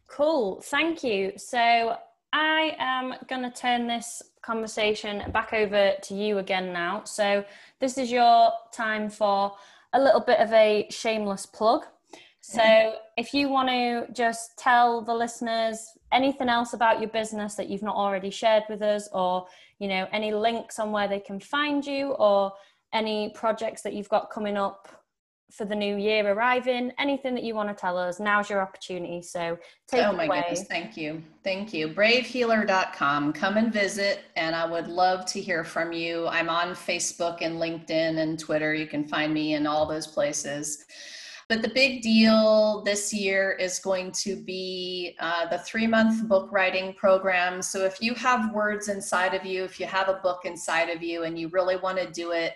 Cool. 0.09 0.61
Thank 0.61 1.03
you. 1.03 1.33
So 1.37 1.97
I 2.35 2.77
am 2.79 3.15
going 3.29 3.43
to 3.43 3.51
turn 3.51 3.87
this 3.87 4.23
conversation 4.43 5.23
back 5.33 5.55
over 5.55 5.93
to 6.03 6.15
you 6.15 6.37
again 6.37 6.71
now. 6.71 7.03
So, 7.05 7.45
this 7.81 7.97
is 7.97 8.13
your 8.13 8.53
time 8.73 9.09
for 9.09 9.57
a 9.95 10.01
little 10.01 10.21
bit 10.21 10.39
of 10.41 10.53
a 10.53 10.87
shameless 10.91 11.47
plug. 11.47 11.87
So, 12.43 12.97
if 13.17 13.33
you 13.33 13.49
want 13.49 13.69
to 13.69 14.07
just 14.13 14.59
tell 14.59 15.01
the 15.01 15.15
listeners 15.15 15.87
anything 16.13 16.49
else 16.49 16.75
about 16.75 17.01
your 17.01 17.09
business 17.11 17.55
that 17.55 17.69
you've 17.69 17.83
not 17.83 17.97
already 17.97 18.31
shared 18.31 18.65
with 18.69 18.83
us, 18.83 19.09
or 19.13 19.47
you 19.79 19.89
know, 19.89 20.07
any 20.13 20.33
links 20.33 20.79
on 20.79 20.93
where 20.93 21.09
they 21.09 21.21
can 21.21 21.41
find 21.41 21.85
you, 21.85 22.13
or 22.13 22.53
any 22.93 23.31
projects 23.31 23.83
that 23.83 23.95
you've 23.95 24.09
got 24.09 24.31
coming 24.31 24.57
up 24.57 24.89
for 25.53 25.65
the 25.65 25.75
new 25.75 25.97
year 25.97 26.27
arriving 26.33 26.91
anything 26.99 27.33
that 27.33 27.45
you 27.45 27.55
want 27.55 27.69
to 27.69 27.75
tell 27.75 27.97
us 27.97 28.19
now's 28.19 28.51
your 28.51 28.61
opportunity. 28.61 29.23
So 29.23 29.57
take 29.87 30.05
oh 30.05 30.13
my 30.13 30.25
away. 30.25 30.41
goodness 30.41 30.65
thank 30.65 30.97
you. 30.97 31.23
Thank 31.45 31.73
you. 31.73 31.89
Bravehealer.com 31.89 33.33
come 33.33 33.57
and 33.57 33.73
visit 33.73 34.23
and 34.35 34.57
i 34.57 34.69
would 34.69 34.89
love 34.89 35.25
to 35.27 35.41
hear 35.41 35.63
from 35.63 35.93
you. 35.93 36.27
I'm 36.27 36.49
on 36.49 36.75
facebook 36.75 37.39
and 37.43 37.61
linkedin 37.61 38.19
and 38.19 38.39
twitter. 38.39 38.75
You 38.75 38.87
can 38.87 39.07
find 39.07 39.33
me 39.33 39.55
in 39.55 39.67
all 39.67 39.87
those 39.87 40.07
places 40.07 40.85
but 41.49 41.63
the 41.63 41.69
big 41.69 42.03
deal 42.03 42.83
this 42.85 43.13
year 43.13 43.53
is 43.53 43.79
going 43.79 44.13
to 44.13 44.37
be 44.37 45.17
uh, 45.21 45.47
the 45.49 45.59
three 45.59 45.87
month 45.87 46.29
book 46.29 46.51
writing 46.51 46.95
program. 46.95 47.63
So, 47.63 47.85
if 47.85 48.01
you 48.01 48.15
have 48.15 48.53
words 48.53 48.89
inside 48.89 49.35
of 49.35 49.45
you, 49.45 49.65
if 49.65 49.79
you 49.79 49.87
have 49.87 50.09
a 50.09 50.21
book 50.23 50.41
inside 50.45 50.91
of 50.91 51.03
you, 51.03 51.23
and 51.23 51.39
you 51.39 51.49
really 51.49 51.77
want 51.77 51.99
to 51.99 52.11
do 52.11 52.33
it 52.33 52.55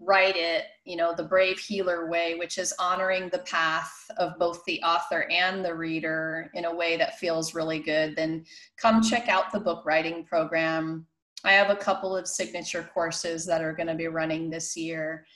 write 0.00 0.34
it, 0.36 0.64
you 0.84 0.96
know, 0.96 1.14
the 1.14 1.22
brave 1.22 1.58
healer 1.58 2.08
way, 2.08 2.34
which 2.34 2.56
is 2.56 2.72
honoring 2.78 3.28
the 3.28 3.40
path 3.40 3.92
of 4.16 4.38
both 4.38 4.64
the 4.64 4.82
author 4.82 5.28
and 5.30 5.62
the 5.62 5.74
reader 5.74 6.50
in 6.54 6.64
a 6.64 6.74
way 6.74 6.96
that 6.96 7.18
feels 7.18 7.54
really 7.54 7.78
good, 7.78 8.16
then 8.16 8.44
come 8.78 9.02
check 9.02 9.28
out 9.28 9.52
the 9.52 9.60
book 9.60 9.84
writing 9.84 10.24
program. 10.24 11.06
I 11.44 11.52
have 11.52 11.70
a 11.70 11.76
couple 11.76 12.16
of 12.16 12.26
signature 12.26 12.88
courses 12.94 13.44
that 13.46 13.62
are 13.62 13.74
going 13.74 13.88
to 13.88 13.94
be 13.94 14.08
running 14.08 14.48
this 14.48 14.74
year. 14.74 15.26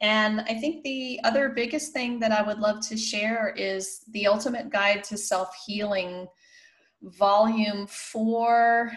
And 0.00 0.42
I 0.42 0.54
think 0.54 0.84
the 0.84 1.20
other 1.24 1.48
biggest 1.48 1.92
thing 1.92 2.20
that 2.20 2.32
I 2.32 2.42
would 2.42 2.58
love 2.58 2.86
to 2.88 2.96
share 2.96 3.52
is 3.56 4.04
the 4.12 4.26
Ultimate 4.26 4.70
Guide 4.70 5.02
to 5.04 5.16
Self 5.16 5.50
Healing, 5.66 6.28
Volume 7.02 7.86
4 7.86 8.92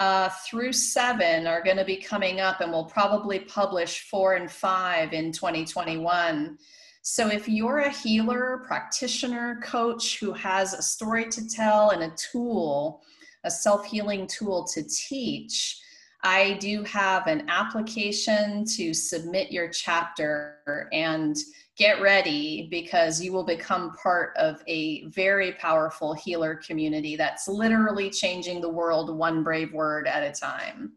uh, 0.00 0.30
through 0.46 0.72
seven 0.72 1.46
are 1.46 1.62
going 1.62 1.76
to 1.76 1.84
be 1.84 1.96
coming 1.96 2.40
up, 2.40 2.62
and 2.62 2.72
we'll 2.72 2.86
probably 2.86 3.40
publish 3.40 4.08
four 4.08 4.34
and 4.34 4.50
five 4.50 5.12
in 5.12 5.30
2021. 5.30 6.58
So, 7.02 7.28
if 7.28 7.46
you're 7.46 7.80
a 7.80 7.90
healer, 7.90 8.62
practitioner, 8.66 9.60
coach 9.62 10.18
who 10.18 10.32
has 10.32 10.72
a 10.72 10.82
story 10.82 11.28
to 11.28 11.46
tell 11.46 11.90
and 11.90 12.02
a 12.02 12.16
tool, 12.16 13.02
a 13.44 13.50
self 13.50 13.86
healing 13.86 14.26
tool 14.26 14.66
to 14.68 14.82
teach, 14.82 15.80
I 16.22 16.54
do 16.54 16.82
have 16.84 17.26
an 17.26 17.48
application 17.48 18.64
to 18.76 18.92
submit 18.92 19.50
your 19.50 19.68
chapter 19.68 20.88
and 20.92 21.36
get 21.76 22.02
ready 22.02 22.68
because 22.70 23.22
you 23.22 23.32
will 23.32 23.44
become 23.44 23.92
part 23.92 24.36
of 24.36 24.62
a 24.66 25.06
very 25.06 25.52
powerful 25.52 26.12
healer 26.12 26.56
community 26.56 27.16
that's 27.16 27.48
literally 27.48 28.10
changing 28.10 28.60
the 28.60 28.68
world 28.68 29.16
one 29.16 29.42
brave 29.42 29.72
word 29.72 30.06
at 30.06 30.22
a 30.22 30.30
time. 30.30 30.92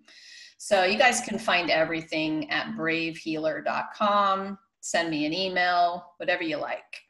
So 0.58 0.84
you 0.84 0.98
guys 0.98 1.22
can 1.22 1.40
find 1.40 1.70
everything 1.70 2.50
at 2.52 2.76
bravehealer.com. 2.76 4.58
Send 4.82 5.10
me 5.10 5.26
an 5.26 5.34
email, 5.34 6.14
whatever 6.18 6.44
you 6.44 6.58
like. 6.58 7.04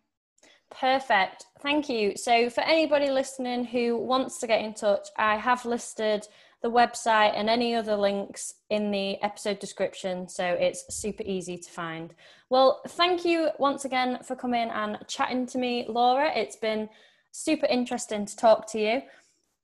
Perfect. 0.69 1.45
Thank 1.62 1.88
you. 1.88 2.13
So, 2.15 2.49
for 2.49 2.62
anybody 2.62 3.10
listening 3.12 3.63
who 3.63 3.97
wants 3.97 4.39
to 4.39 4.47
get 4.47 4.62
in 4.62 4.73
touch, 4.73 5.08
I 5.17 5.38
have 5.38 5.65
listed 5.65 6.28
the 6.63 6.71
website 6.71 7.34
and 7.36 7.49
any 7.49 7.76
other 7.76 7.95
links 7.95 8.56
in 8.69 8.89
the 8.89 9.21
episode 9.21 9.60
description 9.60 10.28
so 10.30 10.45
it's 10.45 10.86
super 10.95 11.21
easy 11.26 11.58
to 11.58 11.69
find. 11.69 12.15
Well, 12.49 12.82
thank 12.88 13.26
you 13.26 13.49
once 13.60 13.84
again 13.84 14.19
for 14.23 14.36
coming 14.36 14.69
and 14.69 14.97
chatting 15.08 15.45
to 15.47 15.58
me, 15.58 15.86
Laura. 15.89 16.32
It's 16.34 16.56
been 16.56 16.88
super 17.32 17.65
interesting 17.65 18.26
to 18.26 18.36
talk 18.36 18.71
to 18.71 18.80
you. 18.80 19.02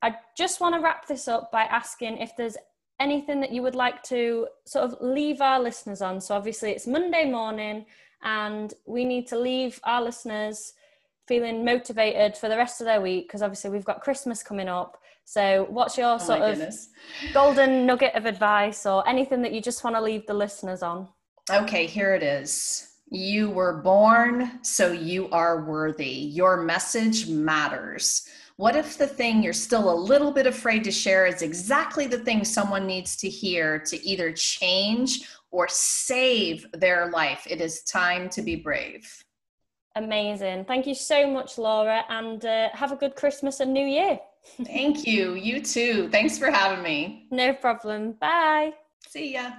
I 0.01 0.15
just 0.37 0.59
want 0.59 0.75
to 0.75 0.81
wrap 0.81 1.07
this 1.07 1.27
up 1.29 1.51
by 1.51 1.63
asking 1.63 2.17
if 2.17 2.35
there's 2.35 2.57
anything 2.99 3.39
that 3.39 3.51
you 3.51 3.61
would 3.61 3.75
like 3.75 4.03
to 4.03 4.47
sort 4.65 4.85
of 4.85 4.97
leave 5.01 5.39
our 5.39 5.59
listeners 5.59 6.01
on. 6.01 6.19
So, 6.19 6.35
obviously, 6.35 6.71
it's 6.71 6.87
Monday 6.87 7.29
morning, 7.29 7.85
and 8.23 8.73
we 8.85 9.05
need 9.05 9.27
to 9.27 9.39
leave 9.39 9.79
our 9.83 10.01
listeners 10.01 10.73
feeling 11.27 11.63
motivated 11.63 12.35
for 12.35 12.49
the 12.49 12.57
rest 12.57 12.81
of 12.81 12.85
their 12.85 12.99
week 12.99 13.27
because 13.27 13.43
obviously 13.43 13.69
we've 13.69 13.85
got 13.85 14.01
Christmas 14.01 14.41
coming 14.41 14.67
up. 14.67 14.99
So, 15.29 15.67
what's 15.69 15.95
your 15.95 16.13
oh 16.13 16.17
sort 16.17 16.41
of 16.41 16.57
goodness. 16.57 16.89
golden 17.33 17.85
nugget 17.85 18.15
of 18.15 18.25
advice 18.25 18.87
or 18.87 19.07
anything 19.07 19.43
that 19.43 19.53
you 19.53 19.61
just 19.61 19.83
want 19.83 19.95
to 19.95 20.01
leave 20.01 20.25
the 20.25 20.33
listeners 20.33 20.81
on? 20.81 21.07
Okay, 21.51 21.85
here 21.85 22.15
it 22.15 22.23
is. 22.23 22.93
You 23.11 23.51
were 23.51 23.79
born, 23.83 24.63
so 24.63 24.91
you 24.91 25.29
are 25.29 25.65
worthy. 25.65 26.09
Your 26.09 26.63
message 26.63 27.27
matters. 27.27 28.27
What 28.55 28.75
if 28.75 28.97
the 28.97 29.05
thing 29.05 29.43
you're 29.43 29.53
still 29.53 29.93
a 29.93 30.01
little 30.11 30.31
bit 30.31 30.47
afraid 30.47 30.83
to 30.85 30.91
share 30.91 31.27
is 31.27 31.43
exactly 31.43 32.07
the 32.07 32.17
thing 32.17 32.43
someone 32.43 32.87
needs 32.87 33.15
to 33.17 33.29
hear 33.29 33.77
to 33.81 34.03
either 34.03 34.31
change 34.31 35.29
or 35.51 35.67
save 35.69 36.65
their 36.73 37.11
life? 37.11 37.45
It 37.47 37.61
is 37.61 37.83
time 37.83 38.29
to 38.29 38.41
be 38.41 38.55
brave. 38.55 39.23
Amazing. 39.95 40.65
Thank 40.65 40.87
you 40.87 40.95
so 40.95 41.29
much, 41.29 41.59
Laura, 41.59 42.03
and 42.09 42.43
uh, 42.43 42.69
have 42.73 42.91
a 42.91 42.95
good 42.95 43.15
Christmas 43.15 43.59
and 43.59 43.71
New 43.71 43.85
Year. 43.85 44.19
Thank 44.65 45.05
you. 45.05 45.33
You 45.33 45.61
too. 45.61 46.09
Thanks 46.09 46.37
for 46.37 46.51
having 46.51 46.83
me. 46.83 47.27
No 47.31 47.53
problem. 47.53 48.13
Bye. 48.13 48.73
See 49.07 49.33
ya. 49.33 49.51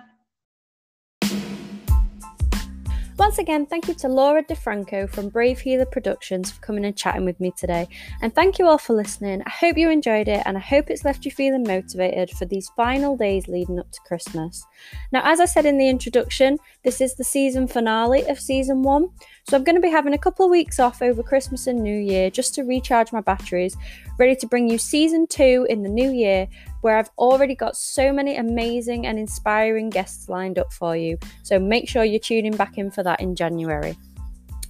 Once 3.20 3.36
again, 3.36 3.66
thank 3.66 3.86
you 3.86 3.92
to 3.92 4.08
Laura 4.08 4.42
Di 4.42 4.54
Franco 4.54 5.06
from 5.06 5.28
Brave 5.28 5.60
Healer 5.60 5.84
Productions 5.84 6.50
for 6.50 6.58
coming 6.62 6.86
and 6.86 6.96
chatting 6.96 7.26
with 7.26 7.38
me 7.38 7.52
today. 7.54 7.86
And 8.22 8.34
thank 8.34 8.58
you 8.58 8.66
all 8.66 8.78
for 8.78 8.94
listening. 8.94 9.42
I 9.44 9.50
hope 9.50 9.76
you 9.76 9.90
enjoyed 9.90 10.26
it 10.26 10.42
and 10.46 10.56
I 10.56 10.60
hope 10.60 10.88
it's 10.88 11.04
left 11.04 11.26
you 11.26 11.30
feeling 11.30 11.62
motivated 11.62 12.30
for 12.30 12.46
these 12.46 12.70
final 12.78 13.18
days 13.18 13.46
leading 13.46 13.78
up 13.78 13.92
to 13.92 14.00
Christmas. 14.06 14.64
Now, 15.12 15.20
as 15.22 15.38
I 15.38 15.44
said 15.44 15.66
in 15.66 15.76
the 15.76 15.86
introduction, 15.86 16.56
this 16.82 17.02
is 17.02 17.14
the 17.14 17.22
season 17.22 17.68
finale 17.68 18.26
of 18.26 18.40
season 18.40 18.82
one. 18.82 19.10
So 19.46 19.58
I'm 19.58 19.64
going 19.64 19.76
to 19.76 19.82
be 19.82 19.90
having 19.90 20.14
a 20.14 20.18
couple 20.18 20.46
of 20.46 20.50
weeks 20.50 20.80
off 20.80 21.02
over 21.02 21.22
Christmas 21.22 21.66
and 21.66 21.82
New 21.82 21.98
Year 21.98 22.30
just 22.30 22.54
to 22.54 22.62
recharge 22.62 23.12
my 23.12 23.20
batteries, 23.20 23.76
ready 24.18 24.34
to 24.36 24.46
bring 24.46 24.66
you 24.66 24.78
season 24.78 25.26
two 25.26 25.66
in 25.68 25.82
the 25.82 25.90
new 25.90 26.10
year, 26.10 26.48
where 26.80 26.96
I've 26.96 27.10
already 27.18 27.54
got 27.54 27.76
so 27.76 28.12
many 28.12 28.36
amazing 28.36 29.06
and 29.06 29.18
inspiring 29.18 29.90
guests 29.90 30.28
lined 30.28 30.58
up 30.58 30.72
for 30.72 30.96
you. 30.96 31.18
So 31.42 31.58
make 31.58 31.88
sure 31.88 32.04
you're 32.04 32.20
tuning 32.20 32.56
back 32.56 32.78
in 32.78 32.90
for 32.90 33.02
that 33.02 33.20
in 33.20 33.34
January. 33.34 33.96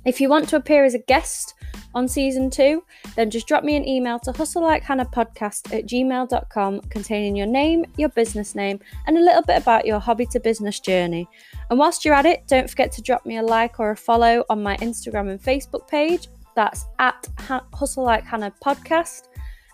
If 0.07 0.21
you 0.21 0.31
want 0.31 0.49
to 0.49 0.57
appear 0.57 0.85
as 0.85 0.95
a 0.95 0.99
guest 0.99 1.55
on 1.95 2.09
season 2.09 2.49
two, 2.49 2.83
then 3.17 3.29
just 3.29 3.47
drop 3.47 3.65
me 3.65 3.77
an 3.77 3.87
email 3.87 4.19
to 4.21 4.33
hustlelikehannahpodcast 4.33 5.77
at 5.77 5.87
gmail.com 5.87 6.81
containing 6.83 7.37
your 7.37 7.47
name, 7.47 7.85
your 7.99 8.09
business 8.11 8.55
name, 8.55 8.81
and 9.07 9.19
a 9.19 9.21
little 9.21 9.43
bit 9.43 9.61
about 9.61 9.85
your 9.85 9.99
hobby 9.99 10.25
to 10.27 10.41
business 10.41 10.81
journey. 10.81 11.29
And 11.69 11.79
whilst 11.79 12.05
you're 12.05 12.15
at 12.15 12.25
it, 12.25 12.47
don't 12.47 12.71
forget 12.71 12.91
to 12.93 13.03
drop 13.03 13.27
me 13.27 13.37
a 13.37 13.43
like 13.43 13.79
or 13.79 13.91
a 13.91 13.97
follow 13.97 14.45
on 14.49 14.63
my 14.63 14.77
Instagram 14.79 15.31
and 15.31 15.43
Facebook 15.43 15.87
page. 15.87 16.29
That's 16.57 16.87
at 16.99 17.29
Hustle 17.75 18.05
Like 18.05 18.25
Hannah 18.25 18.53
Podcast. 18.65 19.30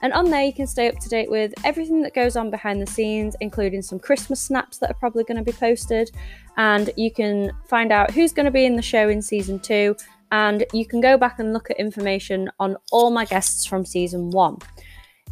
And 0.07 0.13
on 0.13 0.31
there, 0.31 0.45
you 0.45 0.53
can 0.53 0.69
stay 0.69 0.89
up 0.89 1.01
to 1.01 1.09
date 1.09 1.29
with 1.29 1.53
everything 1.65 2.01
that 2.03 2.15
goes 2.15 2.37
on 2.37 2.49
behind 2.49 2.81
the 2.81 2.87
scenes, 2.87 3.35
including 3.41 3.83
some 3.83 3.99
Christmas 3.99 4.41
snaps 4.41 4.79
that 4.79 4.89
are 4.89 4.95
probably 4.95 5.25
going 5.25 5.37
to 5.37 5.43
be 5.43 5.51
posted. 5.51 6.13
And 6.57 6.91
you 6.97 7.11
can 7.11 7.51
find 7.69 7.91
out 7.91 8.13
who's 8.13 8.33
going 8.33 8.45
to 8.45 8.53
be 8.53 8.67
in 8.67 8.77
the 8.77 8.83
show 8.83 9.09
in 9.09 9.21
season 9.21 9.59
two. 9.59 9.97
And 10.31 10.65
you 10.73 10.87
can 10.87 11.01
go 11.01 11.19
back 11.19 11.41
and 11.41 11.53
look 11.53 11.73
at 11.73 11.81
information 11.81 12.49
on 12.61 12.77
all 12.93 13.11
my 13.11 13.25
guests 13.25 13.67
from 13.67 13.85
season 13.85 14.31
one. 14.31 14.59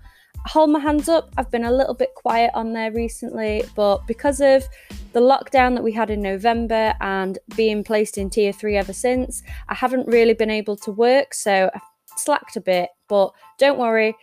hold 0.46 0.70
my 0.70 0.78
hands 0.78 1.08
up. 1.08 1.30
I've 1.36 1.50
been 1.50 1.64
a 1.64 1.72
little 1.72 1.94
bit 1.94 2.14
quiet 2.14 2.50
on 2.54 2.72
there 2.72 2.92
recently, 2.92 3.64
but 3.74 4.06
because 4.06 4.40
of 4.40 4.66
the 5.12 5.20
lockdown 5.20 5.74
that 5.74 5.84
we 5.84 5.92
had 5.92 6.10
in 6.10 6.22
November 6.22 6.94
and 7.00 7.38
being 7.56 7.84
placed 7.84 8.18
in 8.18 8.30
tier 8.30 8.52
three 8.52 8.76
ever 8.76 8.92
since, 8.92 9.42
I 9.68 9.74
haven't 9.74 10.06
really 10.06 10.34
been 10.34 10.50
able 10.50 10.76
to 10.78 10.92
work, 10.92 11.34
so 11.34 11.70
I've 11.74 11.82
slacked 12.16 12.56
a 12.56 12.60
bit. 12.60 12.90
But 13.08 13.32
don't 13.58 13.78
worry, 13.78 14.14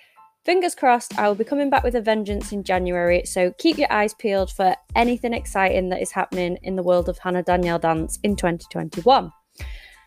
fingers 0.46 0.76
crossed, 0.76 1.18
I 1.20 1.28
will 1.28 1.36
be 1.36 1.44
coming 1.44 1.70
back 1.70 1.84
with 1.84 1.96
a 1.96 2.02
vengeance 2.02 2.52
in 2.52 2.64
January. 2.64 3.24
So 3.26 3.52
keep 3.58 3.78
your 3.78 3.92
eyes 3.92 4.14
peeled 4.14 4.52
for 4.52 4.76
anything 4.96 5.34
exciting 5.34 5.90
that 5.90 6.02
is 6.02 6.12
happening 6.12 6.58
in 6.64 6.76
the 6.76 6.84
world 6.84 7.10
of 7.10 7.18
Hannah 7.18 7.44
Danielle 7.44 7.80
Dance 7.80 8.18
in 8.24 8.36
2021. 8.36 9.32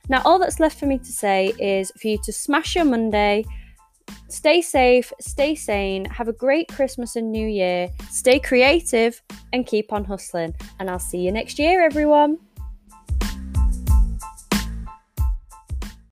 Now, 0.09 0.23
all 0.25 0.39
that's 0.39 0.59
left 0.59 0.79
for 0.79 0.87
me 0.87 0.99
to 0.99 1.13
say 1.13 1.53
is 1.59 1.93
for 2.01 2.09
you 2.09 2.19
to 2.25 2.33
smash 2.33 2.75
your 2.75 2.85
Monday 2.85 3.45
Stay 4.29 4.63
safe, 4.63 5.13
stay 5.21 5.55
sane, 5.55 6.05
have 6.07 6.29
a 6.29 6.33
great 6.33 6.69
Christmas 6.69 7.17
and 7.17 7.31
New 7.31 7.47
Year, 7.47 7.89
stay 8.11 8.39
creative, 8.39 9.21
and 9.53 9.67
keep 9.67 9.93
on 9.93 10.05
hustling. 10.05 10.55
And 10.79 10.91
I'll 10.91 10.99
see 10.99 11.19
you 11.19 11.33
next 11.33 11.59
year, 11.59 11.83
everyone. 11.83 12.39